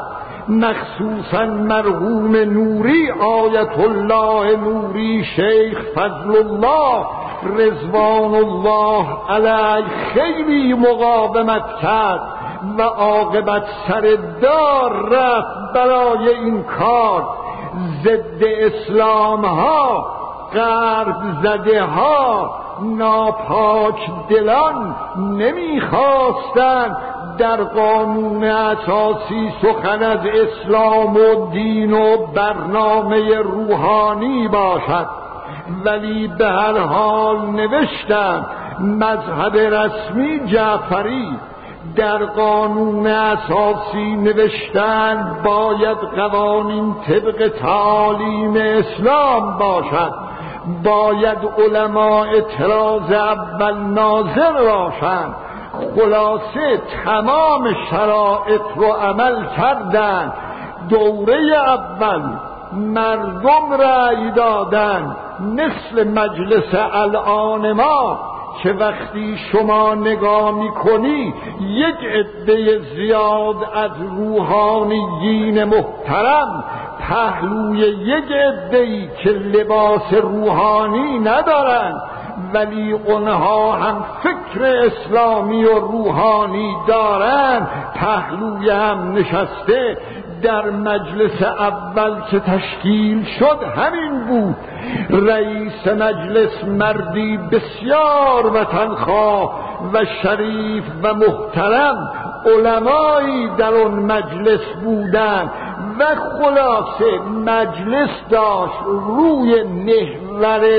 [0.49, 7.05] مخصوصا مرحوم نوری آیت الله نوری شیخ فضل الله
[7.43, 12.21] رزوان الله علیه خیلی مقاومت کرد
[12.77, 17.23] و عاقبت سر دار رفت برای این کار.
[18.03, 20.05] ضد اسلام ها
[20.53, 22.49] غرب زده ها
[22.81, 26.97] ناپاک دلان نمی‌خواستند
[27.39, 35.07] در قانون اساسی سخن از اسلام و دین و برنامه روحانی باشد.
[35.85, 38.45] ولی به هر حال نوشتن
[38.79, 41.37] مذهب رسمی جعفری
[41.95, 50.13] در قانون اساسی نوشتن باید قوانین طبق تعالیم اسلام باشد.
[50.83, 55.35] باید علماء اعتراض اول ناظر باشند.
[55.95, 60.33] خلاصه تمام شرایط رو عمل کردن.
[60.89, 62.21] دوره اول
[62.73, 65.15] مردم رأی دادن.
[65.39, 68.19] مثل مجلس الان ما
[68.63, 76.63] که وقتی شما نگاه می‌کنی یک عده زیاد از روحانیین محترم
[76.99, 82.01] پهلوی یک عده که لباس روحانی ندارند
[82.53, 87.67] ولی اونها هم فکر اسلامی و روحانی دارند.
[87.95, 89.97] پهلوی هم نشسته
[90.41, 94.55] در مجلس اول که تشکیل شد همین بود.
[95.09, 99.59] رئیس مجلس مردی بسیار وطنخواه
[99.93, 102.11] و شریف و محترم
[102.45, 105.51] علمایی در اون مجلس بودند
[105.99, 110.28] و خلاصه مجلس داشت روی محور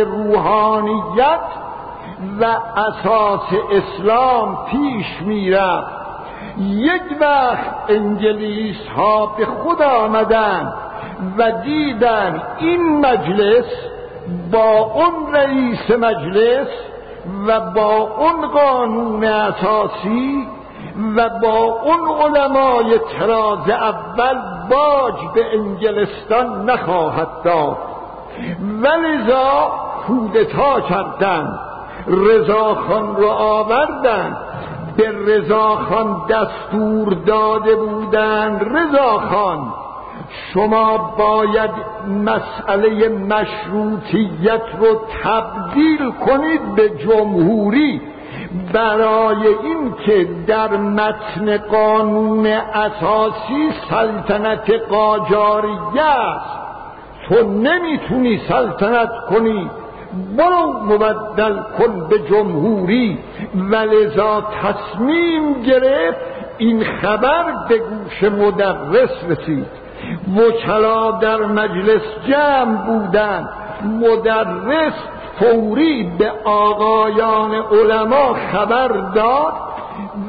[0.05, 1.41] روحانیت
[2.41, 2.45] و
[2.77, 6.01] اساس اسلام پیش می‌رفت.
[6.59, 10.73] یک وقت انگلیس ها به خود آمدن
[11.39, 13.65] و دیدن این مجلس
[14.53, 16.69] با اون رئیس مجلس
[17.47, 20.47] و با اون قانون اساسی
[21.17, 24.39] و با اون علمای تراز اول
[24.71, 27.90] باج به انگلستان نخواهد داد.
[28.83, 29.71] ولذا
[30.07, 31.61] کودتا کردند
[32.07, 34.37] رضاخان رو آوردند
[34.97, 39.73] به رضاخان دستور داده بودند رضاخان
[40.55, 41.71] شما باید
[42.25, 48.01] مسئله مشروطیت رو تبدیل کنید به جمهوری.
[48.73, 56.60] برای اینکه در متن قانون اساسی سلطنت قاجاریه است.
[57.31, 59.71] تو نمی‌تونی سلطنت کنی
[60.37, 63.19] برو مبدل کن به جمهوری.
[63.71, 66.19] ولذا تصمیم گرفت
[66.59, 69.67] این خبر به گوش مدرس رسید.
[70.37, 73.49] وکلا در مجلس جمع بودند.
[73.85, 74.93] مدرس
[75.39, 79.53] فوری به آقایان علما خبر داد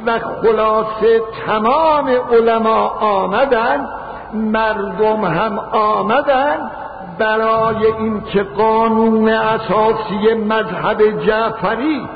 [0.05, 3.89] و خلاصه تمام علما آمدند.
[4.33, 6.71] مردم هم آمدند.
[7.21, 12.07] برای اینکه قانون اساسی مذهب جعفری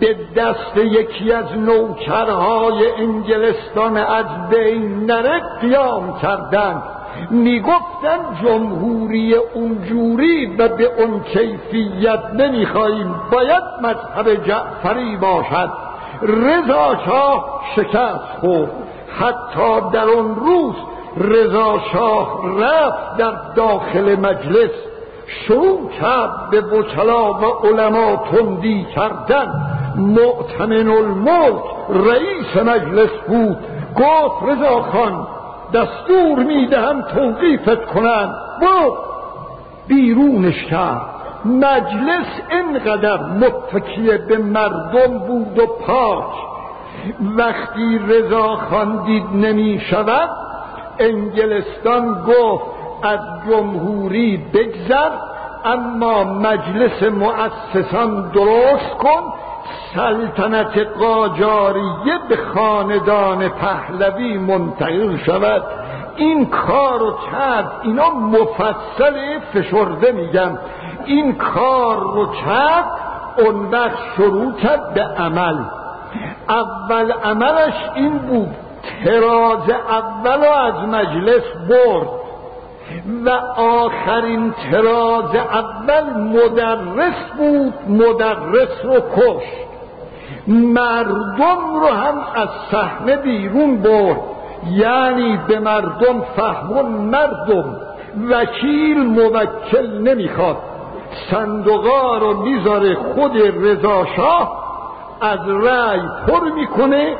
[0.00, 6.82] به دست یکی از نوکرهای انگلستان از بین نره قیام کردند.
[7.30, 13.14] می‌گفتن جمهوری اونجوری و به اون کیفیت نمی‌خواهیم.
[13.32, 15.70] باید مذهب جعفری باشد.
[16.22, 18.70] رضا شاه شکست خورد.
[19.20, 20.74] حتی در اون روز
[21.16, 24.70] رضا شاه رفت در داخل مجلس.
[25.26, 29.46] شروع کرد به وکلا و علما تندی کردن.
[29.96, 33.56] معتمن الملک رئیس مجلس بود.
[33.96, 35.26] گفت رضا خان
[35.74, 38.96] دستور می‌دهم توقیفت کنند برو.
[39.88, 41.02] بیرونش کرد.
[41.44, 46.32] مجلس اینقدر متکیه به مردم بود و پاک.
[47.36, 50.30] وقتی رضا خان دید نمی شود
[50.98, 52.64] انگلستان گفت
[53.02, 55.10] از جمهوری بگذر
[55.64, 59.32] اما مجلس مؤسسان درست کن
[59.94, 65.62] سلطنت قاجاریه به خاندان پهلوی منتقل شود.
[66.16, 70.58] این کار رو کرد اینا مفصل فشرده میگم.
[71.04, 72.84] این کار رو کرد
[73.38, 75.58] اون وقت شروع کرد به عمل.
[76.48, 78.54] اول عملش این بود
[79.04, 82.08] تراز اول از مجلس برد
[83.24, 83.30] و
[83.60, 89.62] آخرین تراز اول مدرس بود مدرس رو کشت.
[90.48, 94.20] مردم رو هم از صحنه بیرون برد.
[94.70, 97.76] یعنی به مردم فهمون مردم
[98.30, 100.56] وکیل موکل نمی‌خواد.
[101.30, 104.62] صندوقا رو می‌ذاره خود رضاشاه
[105.20, 107.16] از رأی پر می‌کنه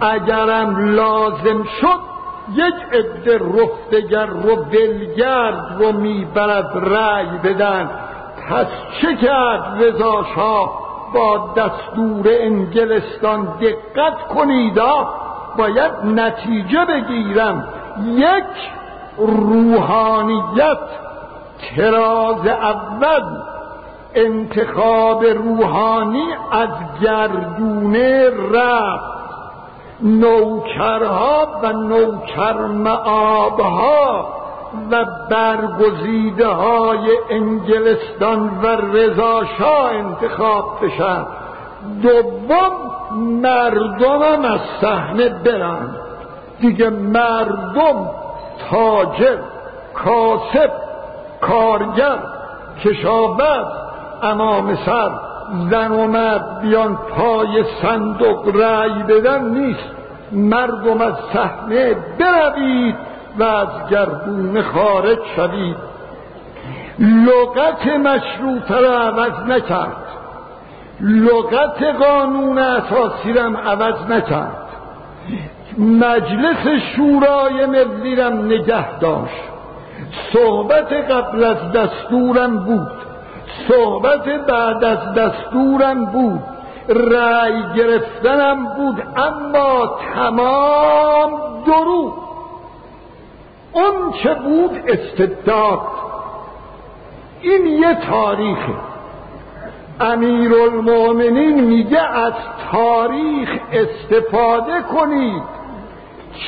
[0.00, 2.16] اگرم لازم شد
[2.54, 7.90] یک عده رفتگر رو دلگرد رو می‌برد رأی بدن.
[8.50, 8.66] پس
[9.00, 15.08] چه کرد رضاشاه با دستور انگلستان دقت کنیدا
[15.58, 17.68] باید نتیجه بگیرم.
[18.06, 18.44] یک
[19.18, 20.78] روحانیت
[21.76, 23.22] تراز اول.
[24.14, 26.68] انتخاب روحانی از
[27.02, 29.25] گردونه رفت.
[30.00, 34.26] نوکرها و نوکر معابها
[34.90, 41.26] و برگزیده های انگلستان و رضاشاه انتخاب بشن.
[42.02, 42.72] دوم
[43.42, 45.88] مردمم از صحنه برن.
[46.60, 48.10] دیگه مردم
[48.70, 49.38] تاجر
[49.94, 50.70] کاسب
[51.40, 52.18] کارگر
[52.84, 53.66] کشاورز
[54.22, 55.10] امام سر
[55.70, 59.90] زن و مرد بیان پای صندوق رأی بدن نیست.
[60.32, 62.96] مردم از صحنه بروید
[63.38, 65.76] و از گردون خارج شوید.
[66.98, 69.96] لغت مشروطه را عوض نکرد.
[71.00, 74.66] لغت قانون اساسی را عوض نکرد.
[75.78, 79.42] مجلس شورای ملی را نگه داشت.
[80.32, 83.05] صحبت قبل از دستورم بود.
[83.68, 86.40] صحبت بعد از دستورم بود.
[86.88, 92.14] رأی گرفتنم بود اما تمام دروغ.
[93.72, 95.80] اون چه بود؟ استبداد
[97.40, 98.74] این یه تاریخه.
[100.00, 102.32] امیر المؤمنین میگه از
[102.72, 105.42] تاریخ استفاده کنید.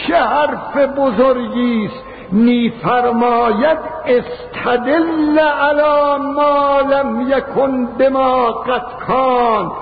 [0.06, 2.07] چه حرف بزرگی است.
[2.32, 9.72] میفرماید استدل علی ما لم یکن بما قد کان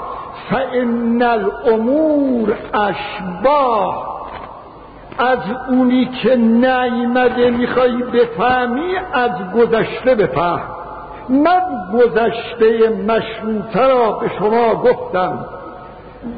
[0.50, 4.16] فان الامور اشباه
[5.18, 5.38] از
[5.70, 10.62] اونی که نیمده می‌خوای بفهمی از گذشته بفهم.
[11.28, 11.62] من
[11.94, 15.44] گذشته مشروطه را به شما گفتم.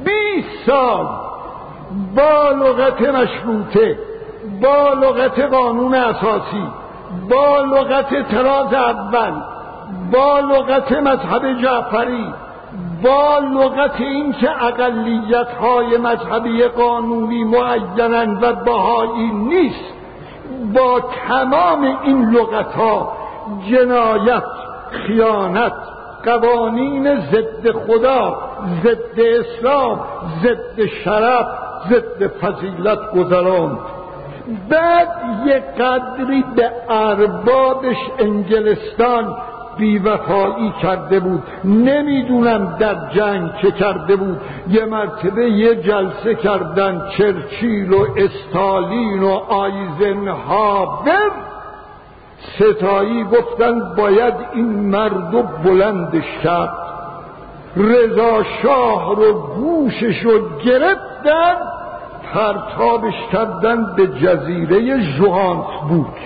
[0.04, 1.06] بیست سال
[2.16, 3.98] با لغت مشروطه
[4.62, 6.68] با لغت قانون اساسی
[7.30, 9.32] با لغت تراز اول
[10.12, 12.34] با لغت مذهب جعفری
[13.03, 19.94] با لغت این که اقلیت های مذهبی قانونی معینن و بهایی نیست
[20.74, 23.12] با تمام این لغت ها
[23.70, 24.44] جنایت
[24.90, 25.72] خیانت
[26.24, 28.36] قوانین ضد خدا
[28.84, 30.01] ضد اسلام
[30.42, 31.46] ضد شرف
[31.90, 33.78] ضد فضیلت گذراند
[34.68, 35.09] بعد
[35.46, 39.36] یک قدری به اربابش انگلستان
[39.78, 41.42] بیوفایی کرده بود.
[41.64, 44.40] نمی‌دونم در جنگ چه کرده بود.
[44.68, 51.30] یه مرتبه یه جلسه کردن چرچیل و استالین و آیزنهاور.
[52.55, 56.72] ستایی گفتن باید این مرد بلندش کرد
[57.76, 61.78] رضا شاه رو گوشش رو گرفتن.
[62.35, 66.16] پرتابش کردن به جزیره جوانس بود.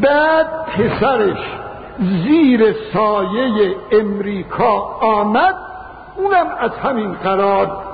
[0.00, 1.38] بعد پسرش
[1.98, 5.54] زیر سایه امریکا آمد
[6.16, 7.92] اونم از همین قرار.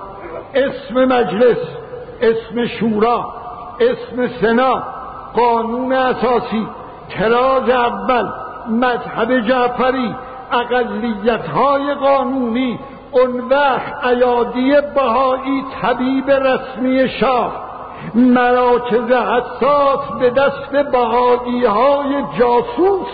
[0.54, 1.58] اسم مجلس
[2.20, 3.26] اسم شورا
[3.80, 4.82] اسم سنا
[5.34, 6.68] قانون اساسی
[7.10, 8.28] تراز اول
[8.68, 10.14] مذهب جعفری
[10.52, 12.78] اقلیت های قانونی
[13.12, 17.52] اون وقت ایادی بهایی طبیب رسمی شاه
[18.14, 23.08] مراکز حساس به دست بهایی های جاسوس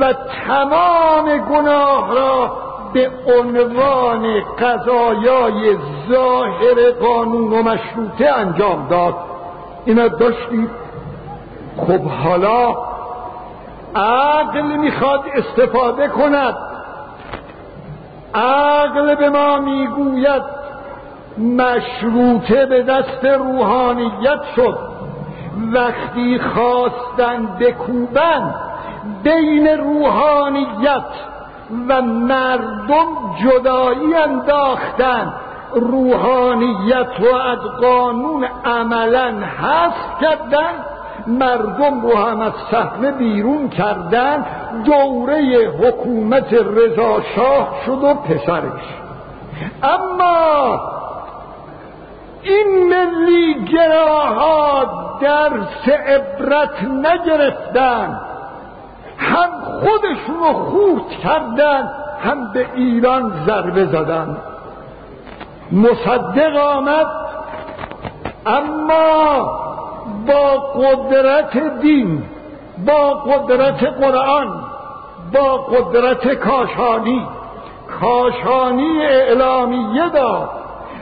[0.00, 0.14] و
[0.46, 2.52] تمام گناه را
[2.92, 5.76] به عنوان قضایای
[6.10, 9.14] ظاهر قانون و مشروطه انجام داد.
[9.84, 10.70] اینا داشتید؟
[11.76, 12.76] خب حالا
[13.96, 16.73] عقل می‌خواد استفاده کند.
[18.34, 20.42] عقل به ما می‌گوید
[21.38, 24.78] مشروطه به دست روحانیت شد.
[25.72, 28.54] وقتی خواستن بکوبن
[29.22, 31.04] بین روحانیت
[31.88, 33.06] و مردم
[33.44, 35.32] جدایی انداختن.
[35.74, 40.93] روحانیت و از قانون عملا هست کردن.
[41.26, 44.46] مردم رو هم از صحنه بیرون کردن
[44.84, 48.82] دوره حکومت رضا شاه شد و پسرش.
[49.82, 50.80] اما
[52.42, 54.84] این ملی گراها
[55.20, 58.20] درس عبرت نگرفتن
[59.18, 61.90] هم خودشون رو خورد کردن
[62.24, 64.36] هم به ایران ضربه زدن.
[65.72, 67.06] مصدق آمد
[68.46, 69.63] اما
[70.26, 72.22] با قدرت دین
[72.86, 74.64] با قدرت قرآن
[75.32, 77.26] با قدرت کاشانی.
[78.00, 80.50] کاشانی اعلامیه داد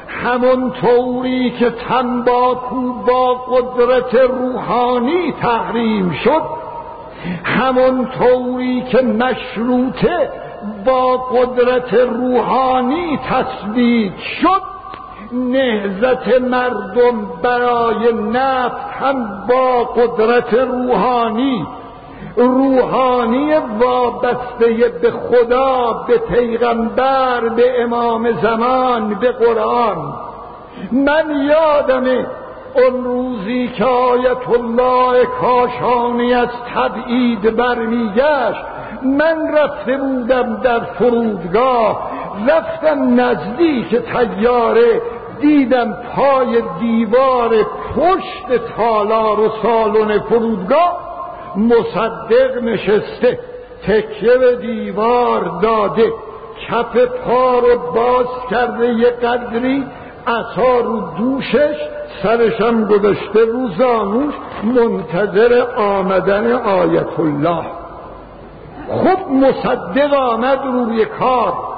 [0.09, 6.43] همون طوری که تنباکو با قدرت روحانی تحریم شد.
[7.45, 10.31] همون طوری که مشروطه
[10.85, 14.72] با قدرت روحانی تثبیت شد.
[15.33, 21.67] نهزت مردم برای نفت هم با قدرت روحانی.
[22.37, 30.15] روحانی وابسته به خدا به پیغمبر به امام زمان به قرآن.
[30.93, 32.27] من یادمه
[32.75, 38.65] اون روزی که آیت الله کاشانی از تبعید برمیگشت.
[39.03, 42.11] من رفته بودم در فرودگاه.
[42.49, 45.03] رفتم نزدیک تیاره
[45.43, 47.51] دیدم پای دیوار
[47.97, 51.13] پشت تالار و سالن فرودگاه
[51.57, 53.39] مصدق نشسته
[53.87, 56.13] تکیه به دیوار داده
[56.69, 59.87] کف پا رو باز کرده یه قدری
[60.27, 61.77] اصا رو دوشش
[62.23, 64.35] سرشم گذاشته رو زانوش
[64.65, 67.65] منتظر آمدن آیت الله.
[68.89, 71.72] خب مصدق آمد روی کار.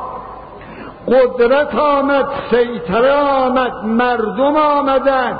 [1.08, 5.38] قدرت آمد سیطره آمد مردم آمدن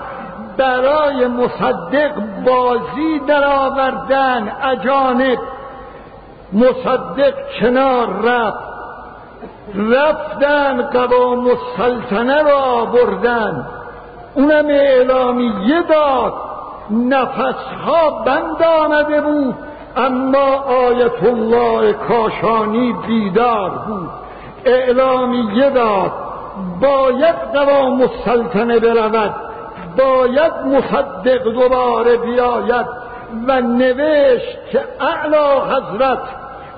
[0.57, 2.13] برای مصدق
[2.47, 5.39] بازی در آوردن اجانب.
[6.53, 8.75] مصدق کنار رفت.
[9.75, 13.67] رفتن قوام السلطنه را بردن.
[14.35, 16.35] اونم اعلامیه داد.
[16.91, 19.55] نفسها بند آمده بود
[19.97, 24.11] اما آیت الله کاشانی بیدار بود.
[24.65, 26.13] اعلامیه داد
[26.81, 29.35] باید قوام السلطنه برود
[29.97, 32.87] باید مصدق دوباره بیاید
[33.49, 36.19] و نوشت که اعلا حضرت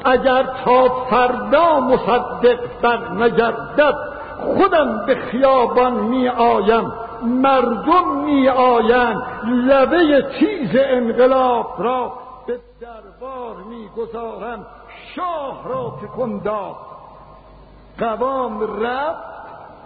[0.05, 3.95] اگر تا فردا مصدق بر نگردد
[4.41, 12.13] خودم به خیابان می آیم مردم می آیند لبه تیز انقلاب را
[12.47, 14.67] به دربار می گذارم
[15.15, 16.96] شاه را تکن داد
[17.99, 19.37] قوام رفت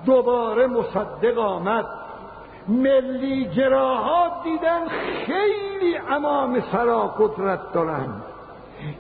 [0.07, 1.87] دوباره مصدق آمد.
[2.69, 4.89] ملی گراها دیدن
[5.27, 8.23] خیلی امام سرا قدرت دارند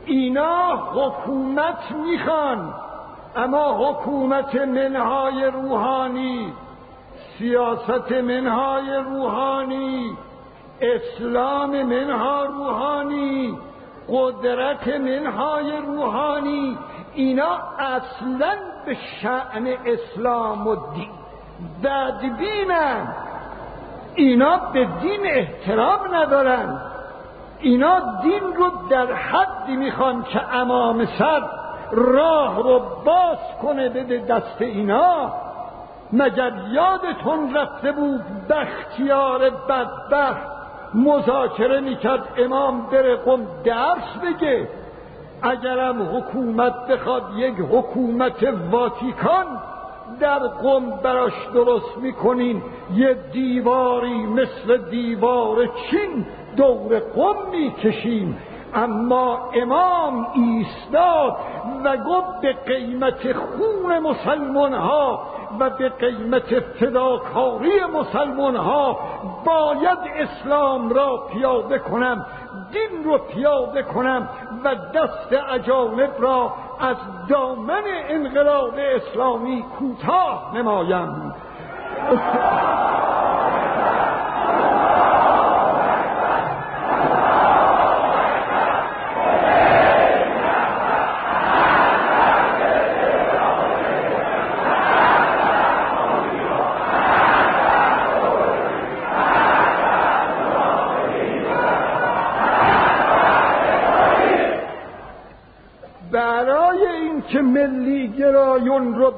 [0.06, 2.74] اینا حکومت می‌خوان
[3.36, 6.52] اما حکومت منهای روحانی
[7.38, 10.16] سیاست منهای روحانی
[10.80, 13.58] اسلام منها روحانی
[14.08, 16.78] قدرت منهای روحانی
[17.14, 18.56] اینا اصلا
[18.87, 21.11] به شعن اسلام و دین
[21.85, 23.09] بدبینن
[24.14, 26.81] اینا به دین احترام ندارن.
[27.59, 31.43] اینا دین رو در حدی می‌خوان که امام سر
[31.93, 35.33] راه رو باز کنه بده دست اینا.
[36.12, 40.47] مگر یادتون رفته بود بختیار بدبخت
[40.95, 44.68] مذاکره می‌کرد امام بره قم درس بگه؟
[45.43, 49.47] اگرم حکومت بخواد یک حکومت واتیکان
[50.20, 52.62] در قم براش درست می‌کنین
[52.95, 56.26] یه دیواری مثل دیوار چین
[56.57, 58.38] دور قم می‌کشیم
[58.74, 61.36] اما امام ایستاد
[61.84, 65.22] و گفت به قیمت خون مسلمان ها
[65.59, 68.98] و به قیمت فداکاری مسلمان ها
[69.44, 72.26] باید اسلام را پیاده کنم
[72.72, 74.28] دین رو پیاده کنم
[74.64, 76.96] و دست اجانب را از
[77.28, 81.34] دامن انقلاب اسلامی کوتاه نمایم.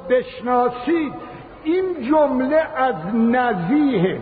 [0.08, 1.12] بشناسید
[1.64, 4.20] این جمله از نزیه.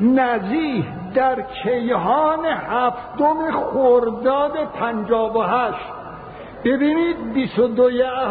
[0.00, 0.84] نزیه
[1.14, 5.92] در کیهان هفتم خرداد پنجاب و هشت.
[6.64, 7.90] ببینید 22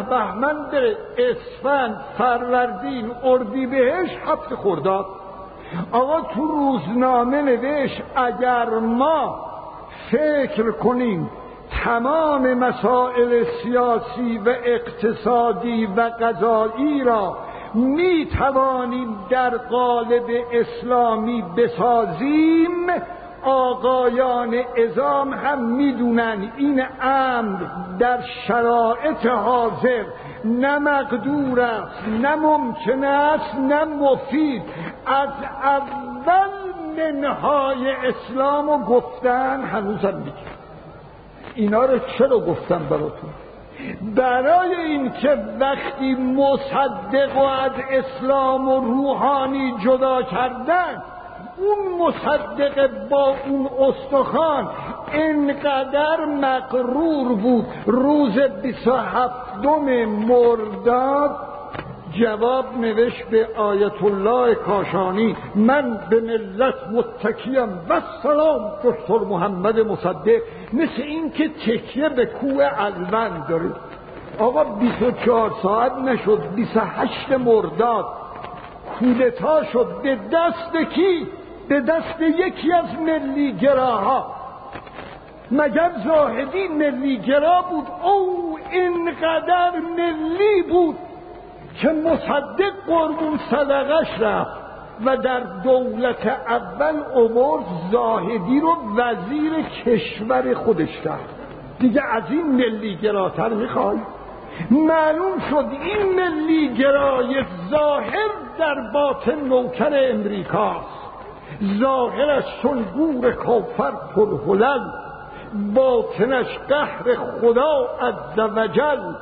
[0.10, 3.12] بهمن به اسفند فروردین
[3.70, 5.06] بهش هفت خرداد.
[5.92, 9.48] آقا تو روزنامه نوشت اگر ما
[10.12, 11.30] فکر کنیم
[11.72, 17.38] تمام مسائل سیاسی و اقتصادی و قضایی را
[17.74, 22.88] می توانیم در قالب اسلامی بسازیم.
[23.44, 27.60] آقایان ازام هم می‌دونن این امر
[28.00, 30.04] در شرایط حاضر
[30.46, 34.64] نه مقدور است نه ممکن است نه مفید.
[35.06, 35.30] از
[35.64, 36.50] اول
[36.98, 40.47] منهای اسلام و گفتن هنوزم میگه
[41.58, 43.30] اینا رو چرا گفتم براتون؟
[44.16, 51.04] برای اینکه وقتی مصدق و از اسلام و روحانی جدا کردن
[51.58, 54.70] اون مصدق با اون استخوان
[55.14, 57.66] انقدر مقرور بود.
[57.86, 59.66] روز 27
[60.06, 61.47] مرداد
[62.12, 70.42] جواب نوشت به آیت الله کاشانی من به ملت متکیم و سلام دکتر محمد مصدق
[70.74, 73.72] مثل این که تکیه به کوه الوند داره
[74.40, 78.06] آقا 24 ساعت نشد 28 مرداد.
[79.00, 81.28] کودتا شد به دست کی؟
[81.70, 84.38] به دست یکی از ملی گراها.
[85.52, 90.96] مگر زاهدی ملی گرا بود؟ او اینقدر ملی بود
[91.82, 94.68] که مصدق قربون صدقش رفت
[95.06, 97.60] و در دولت اول عمر
[97.92, 99.54] زاهدی رو وزیر
[99.86, 101.30] کشور خودش کرد.
[101.80, 103.98] دیگه از این ملی گراتر می‌خوای؟
[104.72, 110.98] معلوم شد این ملی گرای ظاهر در باطن نوکر امریکاست.
[111.80, 114.90] ظاهرش چون گور کافر پرهلل
[115.76, 119.14] باطنش قهر خدا از وجل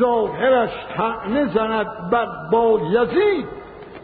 [0.00, 3.60] ظاهرش تعنه زند بر با یزید.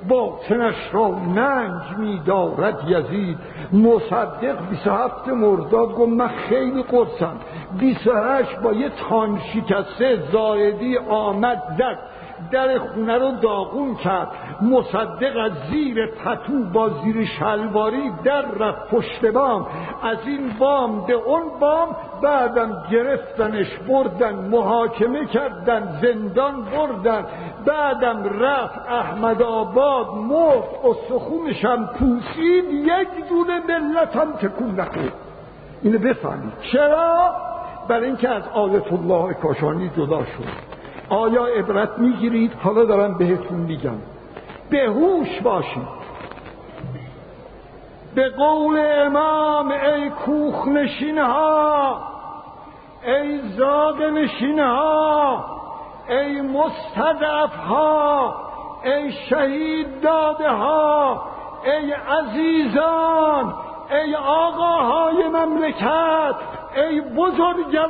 [0.08, 3.38] باطنش را ننج می دارد یزید.
[3.72, 7.36] مصدق 27 مرداد گفت من خیلی قرصم.
[7.78, 11.98] 28 با یه تان شکسته زایدی آمد زد.
[12.50, 14.28] در خونه رو داغون کرد.
[14.62, 19.66] مصدق از زیر پتو با زیر شلواری در رفت پشت بام.
[20.02, 27.26] از این بام به اون بام بعدم گرفتنش بردن محاکمه کردن زندان بردن.
[27.66, 35.12] بعدم رفت احمد آباد مرد استخونشم پوسید یک دونه ملتم تکون نخورد.
[35.82, 36.52] اینو بفهمید.
[36.72, 37.34] چرا؟
[37.88, 40.75] برای اینکه از آیت الله کاشانی جدا شد.
[41.08, 43.98] آیا عبرت می‌گیرید؟ حالا دارم بهتون میگم.
[44.70, 45.96] به هوش باشید.
[48.14, 50.68] به قول امام ای کوخ
[51.18, 52.02] ها
[53.06, 55.44] ای زاد نشین ها
[56.08, 58.34] ای مستضعف ها
[58.84, 61.22] ای شهید داده ها
[61.64, 63.54] ای عزیزان
[63.90, 66.34] ای آقاهای مملکت
[66.76, 67.86] ای بزرگوارها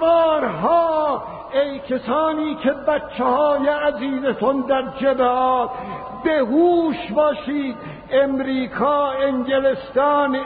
[1.53, 5.71] ای کسانی که بچه های عزیزتون در جبهات
[6.25, 7.77] به هوش باشید.
[8.11, 10.37] امریکا انگلستان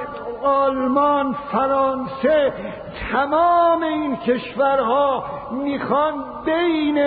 [0.43, 2.53] آلمان فرانسه
[3.13, 6.99] تمام این کشورها می‌خوان بین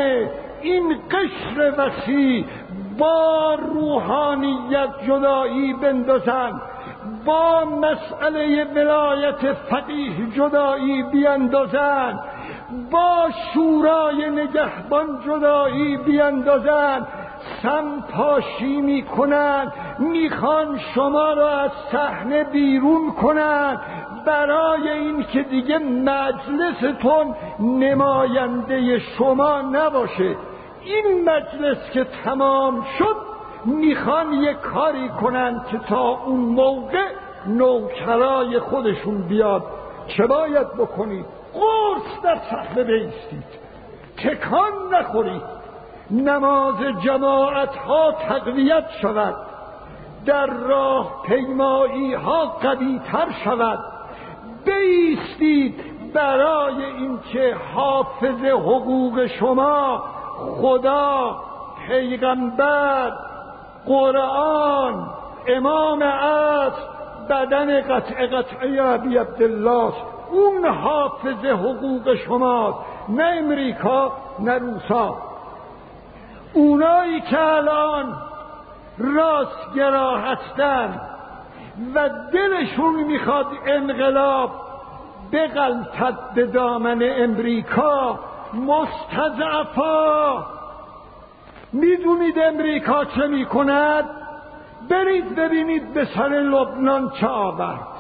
[0.62, 2.46] این قشر وسیع
[2.98, 6.62] با روحانیت جدایی بندازن
[7.26, 12.20] با مسئله ولایت فقیه جدایی بیندازن
[12.91, 17.07] با شورای نگهبان جدایی بیندازن
[17.61, 23.80] سم پاشی می‌کنن می‌خوان شما را از صحنه بیرون کنن.
[24.26, 30.36] برای این که دیگه مجلستون نماینده شما نباشه.
[30.84, 33.15] این مجلس که تمام شد
[33.65, 37.07] می‌خوان یه کاری کنن که تا اون موقع
[37.47, 39.63] نوکرای خودشون بیاد.
[40.07, 43.64] چه باید بکنید؟ قرص در صحنه بیستید
[44.18, 45.64] تکان نخورید.
[46.12, 49.36] نماز جماعت ها تقویت شود.
[50.26, 53.80] در راه پیمایی ها قوی تر شود.
[54.66, 60.04] بیستید برای اینکه حافظ حقوق شما
[60.38, 61.36] خدا
[61.88, 63.12] پیغمبر
[63.86, 65.08] قرآن
[65.47, 66.82] امام عصر
[67.30, 69.93] بدن قطع قطعه عبی عبدالله
[70.34, 72.78] اون حافظ حقوق شماست
[73.10, 75.18] نه امریکا نه روسا.
[76.54, 78.16] اونایی که الان
[78.98, 81.02] راستگرا هستن
[81.96, 84.52] و دلشون می‌خواد انقلاب
[85.32, 88.20] بغلطد به دامن امریکا
[88.54, 90.46] مستضعفا.
[91.74, 94.06] می‌دونید امریکا چه می‌کند؟
[94.90, 97.93] برید ببینید به سر لبنان چه آورد.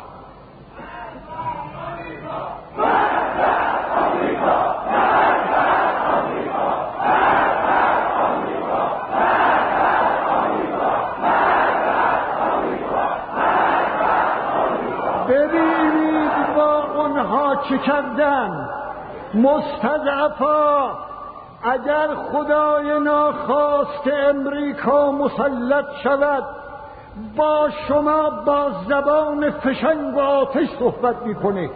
[15.27, 18.69] ببینید با اونها چه کردن.
[19.33, 20.91] مستضعفا
[21.63, 26.43] اگر خدای ناخواست امریکا مسلط شود
[27.37, 31.69] با شما با زبان فشنگ و آتش صحبت می‌کنه.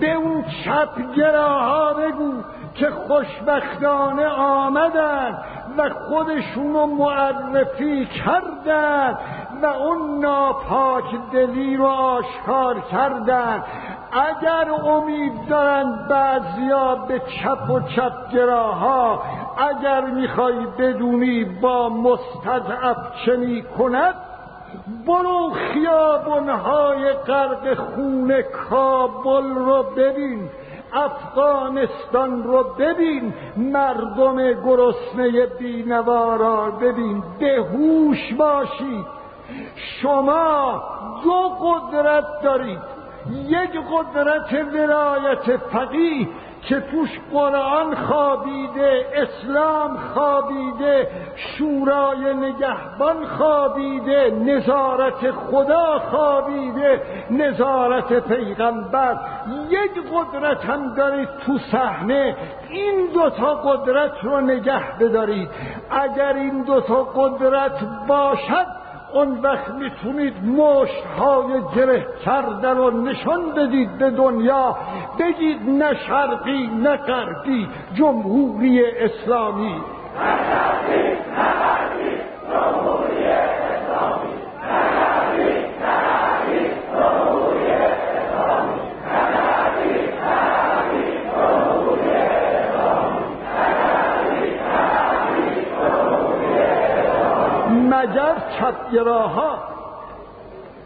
[0.00, 2.32] به اون چپگراها بگو
[2.74, 5.38] که خوشبختانه آمدن
[5.78, 9.18] و خودشونو معرفی کردن
[9.62, 13.64] و اون ناپاک دلی رو آشکار کردن.
[14.12, 19.22] اگر امید دارن بعضیا به چپ و چپگراها
[19.58, 24.14] اگر می‌خوای بدونی با مستضعف چه می‌کند
[25.06, 30.48] برو خیابونهای غرق خون کابل رو ببین
[30.92, 39.06] افغانستان رو ببین مردم گرسنه بینوارا ببین به هوش باشید
[40.02, 40.82] شما
[41.24, 43.00] دو قدرت دارید
[43.30, 46.28] یک قدرت ولایت فقیه
[46.62, 59.16] که توش قرآن خوابیده اسلام خوابیده شورای نگهبان خوابیده نظارت خدا خوابیده نظارت پیغمبر.
[59.70, 62.36] یک قدرت هم دارید تو صحنه
[62.70, 65.50] این دوتا قدرت رو نگه بدارید.
[65.90, 68.66] اگر این دوتا قدرت باشد
[69.12, 74.76] اون وقت می‌تونید مشت های گره کردن و نشان بدید به دنیا.
[75.18, 79.76] بگید نه شرقی نه غربی جمهوری اسلامی.
[80.16, 80.70] مگر
[98.60, 99.58] چپگراها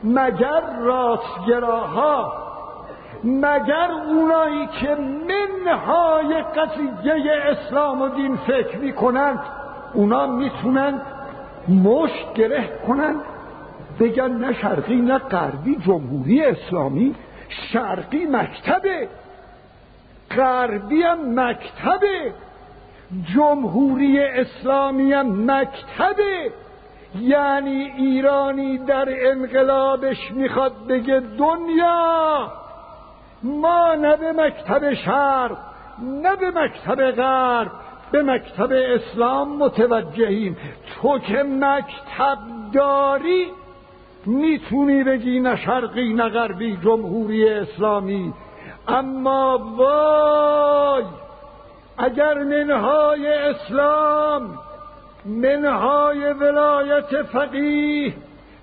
[0.04, 2.32] مگر راستگراها
[3.24, 4.96] مگر اونایی که
[5.28, 9.40] منهای قضیه اسلام و دین فکر می‌کنند
[9.94, 11.00] اونا می‌تونند
[11.68, 13.20] مشت گره کنند؟
[14.00, 17.14] بگن نه شرقی نه غربی جمهوری اسلامی
[17.48, 19.08] شرقی مکتبه
[20.36, 22.32] غربی هم مکتبه
[23.34, 26.52] جمهوری اسلامی هم مکتبه.
[27.20, 32.52] یعنی ایرانی در انقلابش می‌خواد بگه دنیا
[33.42, 35.56] ما نه به مکتب شرق
[36.02, 37.70] نه به مکتب غرب
[38.12, 40.56] به مکتب اسلام متوجهیم.
[40.94, 42.38] تو که مکتب
[42.74, 43.46] داری
[44.26, 48.34] می‌تونی بگی نه شرقی نه غربی جمهوری اسلامی.
[48.88, 51.04] اما وای
[51.98, 54.58] اگر منهای اسلام
[55.26, 58.14] منهای ولایت فقیه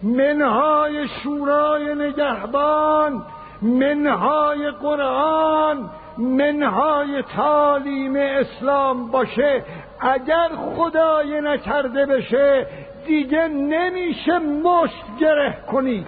[0.03, 3.26] منهای شورای نگهبان
[3.62, 9.64] منهای قرآن منهای تعالیم اسلام باشه
[9.99, 12.68] اگر خدای نکرده بشه
[13.07, 16.05] دیگه نمیشه مشت گره کنی.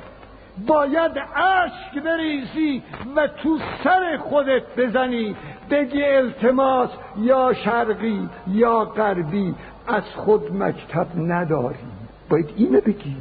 [0.68, 2.84] باید اشک بریزی
[3.16, 5.36] و تو سر خودت بزنی.
[5.70, 9.56] بگی التماس یا شرقی یا غربی.
[9.88, 11.92] از خود مکتب نداریم.
[12.30, 13.18] باید اینو بگی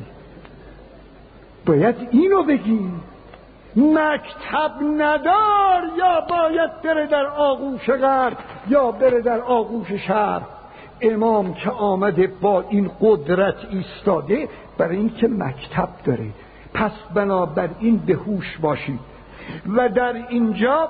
[1.66, 2.90] باید اینو بگی
[3.76, 8.36] مکتب ندار یا باید بره در آغوش غرب
[8.68, 10.42] یا بره در آغوش شهر
[11.00, 14.48] امام که آمده با این قدرت ایستاده
[14.78, 16.26] برای اینکه مکتب داره.
[16.74, 19.00] پس بنابراین به هوش باشید.
[19.76, 20.88] و در اینجا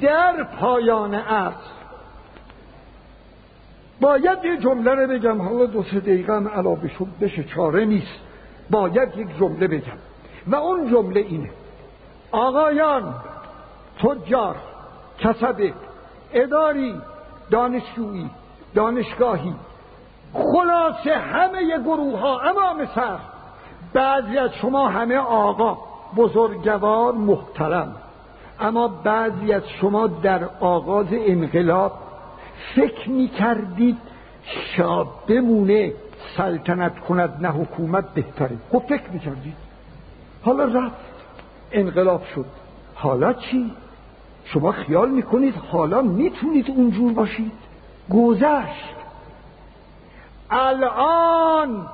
[0.00, 1.75] در پایان عرض
[4.00, 5.42] باید یه جمله رو بگم.
[5.42, 8.20] حالا دو سه دقیقه هم شد بشه چاره نیست.
[8.70, 9.98] باید یک جمله بگم.
[10.46, 11.50] و اون جمله اینه.
[12.32, 13.14] آقایان
[14.02, 14.56] تجار
[15.18, 15.74] کسبه
[16.32, 16.94] اداری
[17.50, 18.30] دانشجویی
[18.74, 19.54] دانشگاهی
[20.32, 23.18] خلاصه همه گروه ها امام سر
[23.92, 25.78] بعضی از شما همه آقا
[26.16, 27.96] بزرگوار محترم.
[28.60, 31.92] اما بعضی از شما در آغاز انقلاب
[32.74, 33.98] فکر می کردید
[34.76, 35.92] شاب بمونه
[36.36, 38.56] سلطنت کند نه حکومت بهتره.
[38.72, 39.56] خب فکر می کردید
[40.42, 40.96] حالا رفت.
[41.72, 42.46] انقلاب شد.
[42.94, 43.72] حالا چی؟
[44.44, 47.52] شما خیال می‌کنید حالا می‌تونید اونجور باشید؟
[48.10, 48.94] گذشت.
[50.50, 51.86] الان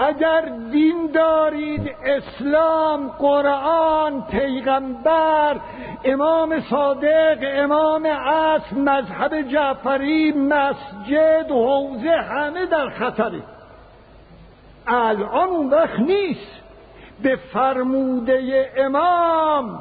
[0.00, 0.40] اگر
[0.72, 5.56] دین دارید اسلام قرآن پیغمبر
[6.04, 13.42] امام صادق امام عصر مذهب جعفری مسجد حوزه همه در خطره.
[14.86, 16.60] الان اون وقت نیست
[17.22, 19.80] به فرموده امام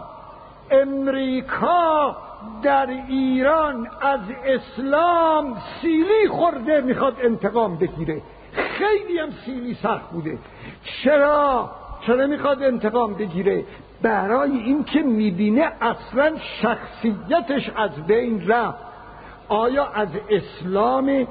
[0.71, 2.15] امریکا
[2.63, 8.21] در ایران از اسلام سیلی خورده می‌خواد انتقام بگیره.
[8.53, 10.37] خیلی هم سیلی سخت بوده.
[11.03, 11.71] چرا؟
[12.07, 13.63] چرا می‌خواد انتقام بگیره؟
[14.01, 16.31] برای اینکه می‌بینه اصلا
[16.61, 18.77] شخصیتش از بین رفت.
[19.47, 21.27] آیا از اسلام؟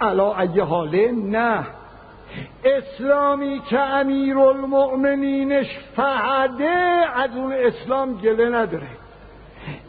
[0.00, 0.34] علا
[0.64, 1.66] حاله؟ نه.
[2.64, 8.88] اسلامی که امیر المؤمنینش فهده از اون اسلام گله نداره.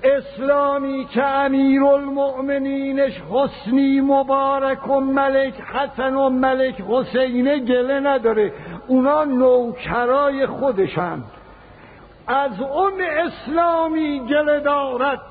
[0.04, 8.54] اسلامی که امیر المؤمنینش حسنی مبارک و ملک حسن و ملک حسینه گله نداره.
[8.88, 11.24] اونا نوکرای خودشند
[12.28, 15.22] از اون اسلامی گله دارد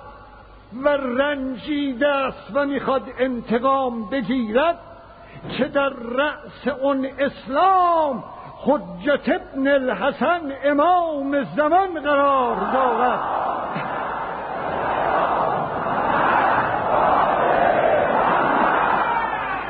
[0.84, 4.78] و رنجیده است و می‌خواد انتقام بگیرد
[5.58, 8.24] که در رأس اون اسلام
[8.66, 13.20] حجت ابن الحسن امام زمان قرار دارد.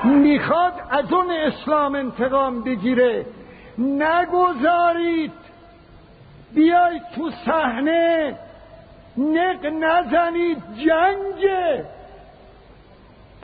[0.05, 3.27] می‌خواد از اون اسلام انتقام بگیره.
[3.79, 5.33] نگذارید.
[6.55, 8.39] بیاید تو صحنه.
[9.19, 10.59] نق نزنید.
[10.77, 11.85] جنگه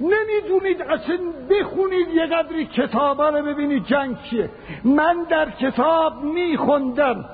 [0.00, 1.18] نمی‌دونید اصلا
[1.50, 4.50] بخونید یه قدری کتابا رو ببینید جنگ چیه.
[4.84, 7.24] من در کتاب میخوندم.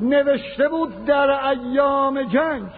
[0.00, 2.68] نوشته بود در ایام جنگ.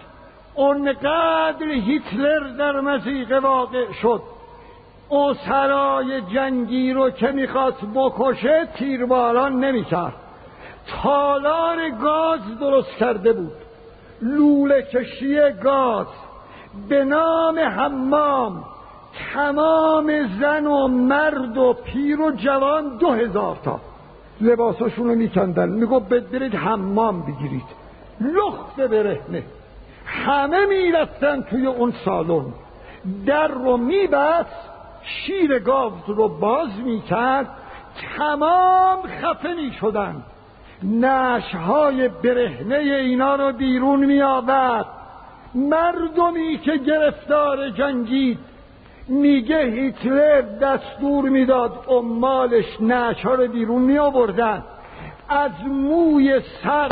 [0.55, 4.21] اونقدر هیتلر در مزیقه واقع شد.
[5.33, 10.13] سرای جنگی رو که می‌خواست بکشه تیرباران نمی‌کرد.
[11.03, 13.53] تالار گاز درست کرده بود.
[14.21, 16.07] لوله کشی گاز
[16.89, 18.63] به نام حمام
[19.33, 23.79] تمام زن و مرد و پیر و جوان دو هزار تا.
[24.41, 27.65] لباساشون رو میکندن میگو برید حمام بگیرید.
[28.21, 29.43] لخت برهنه.
[30.05, 32.45] همه می‌رفتن توی اون سالن.
[33.25, 34.68] در رو میبست
[35.09, 37.47] شیر گاو رو باز می‌کرد
[38.17, 40.23] تمام خفه می‌شدن
[40.83, 44.85] نشهای برهنه اینا رو بیرون میآورد.
[45.55, 48.39] مردمی که گرفتار جنگید.
[49.07, 54.63] میگه هیتلر دستور می‌داد عمالش نشها رو بیرون می آوردن
[55.29, 56.89] از موی سر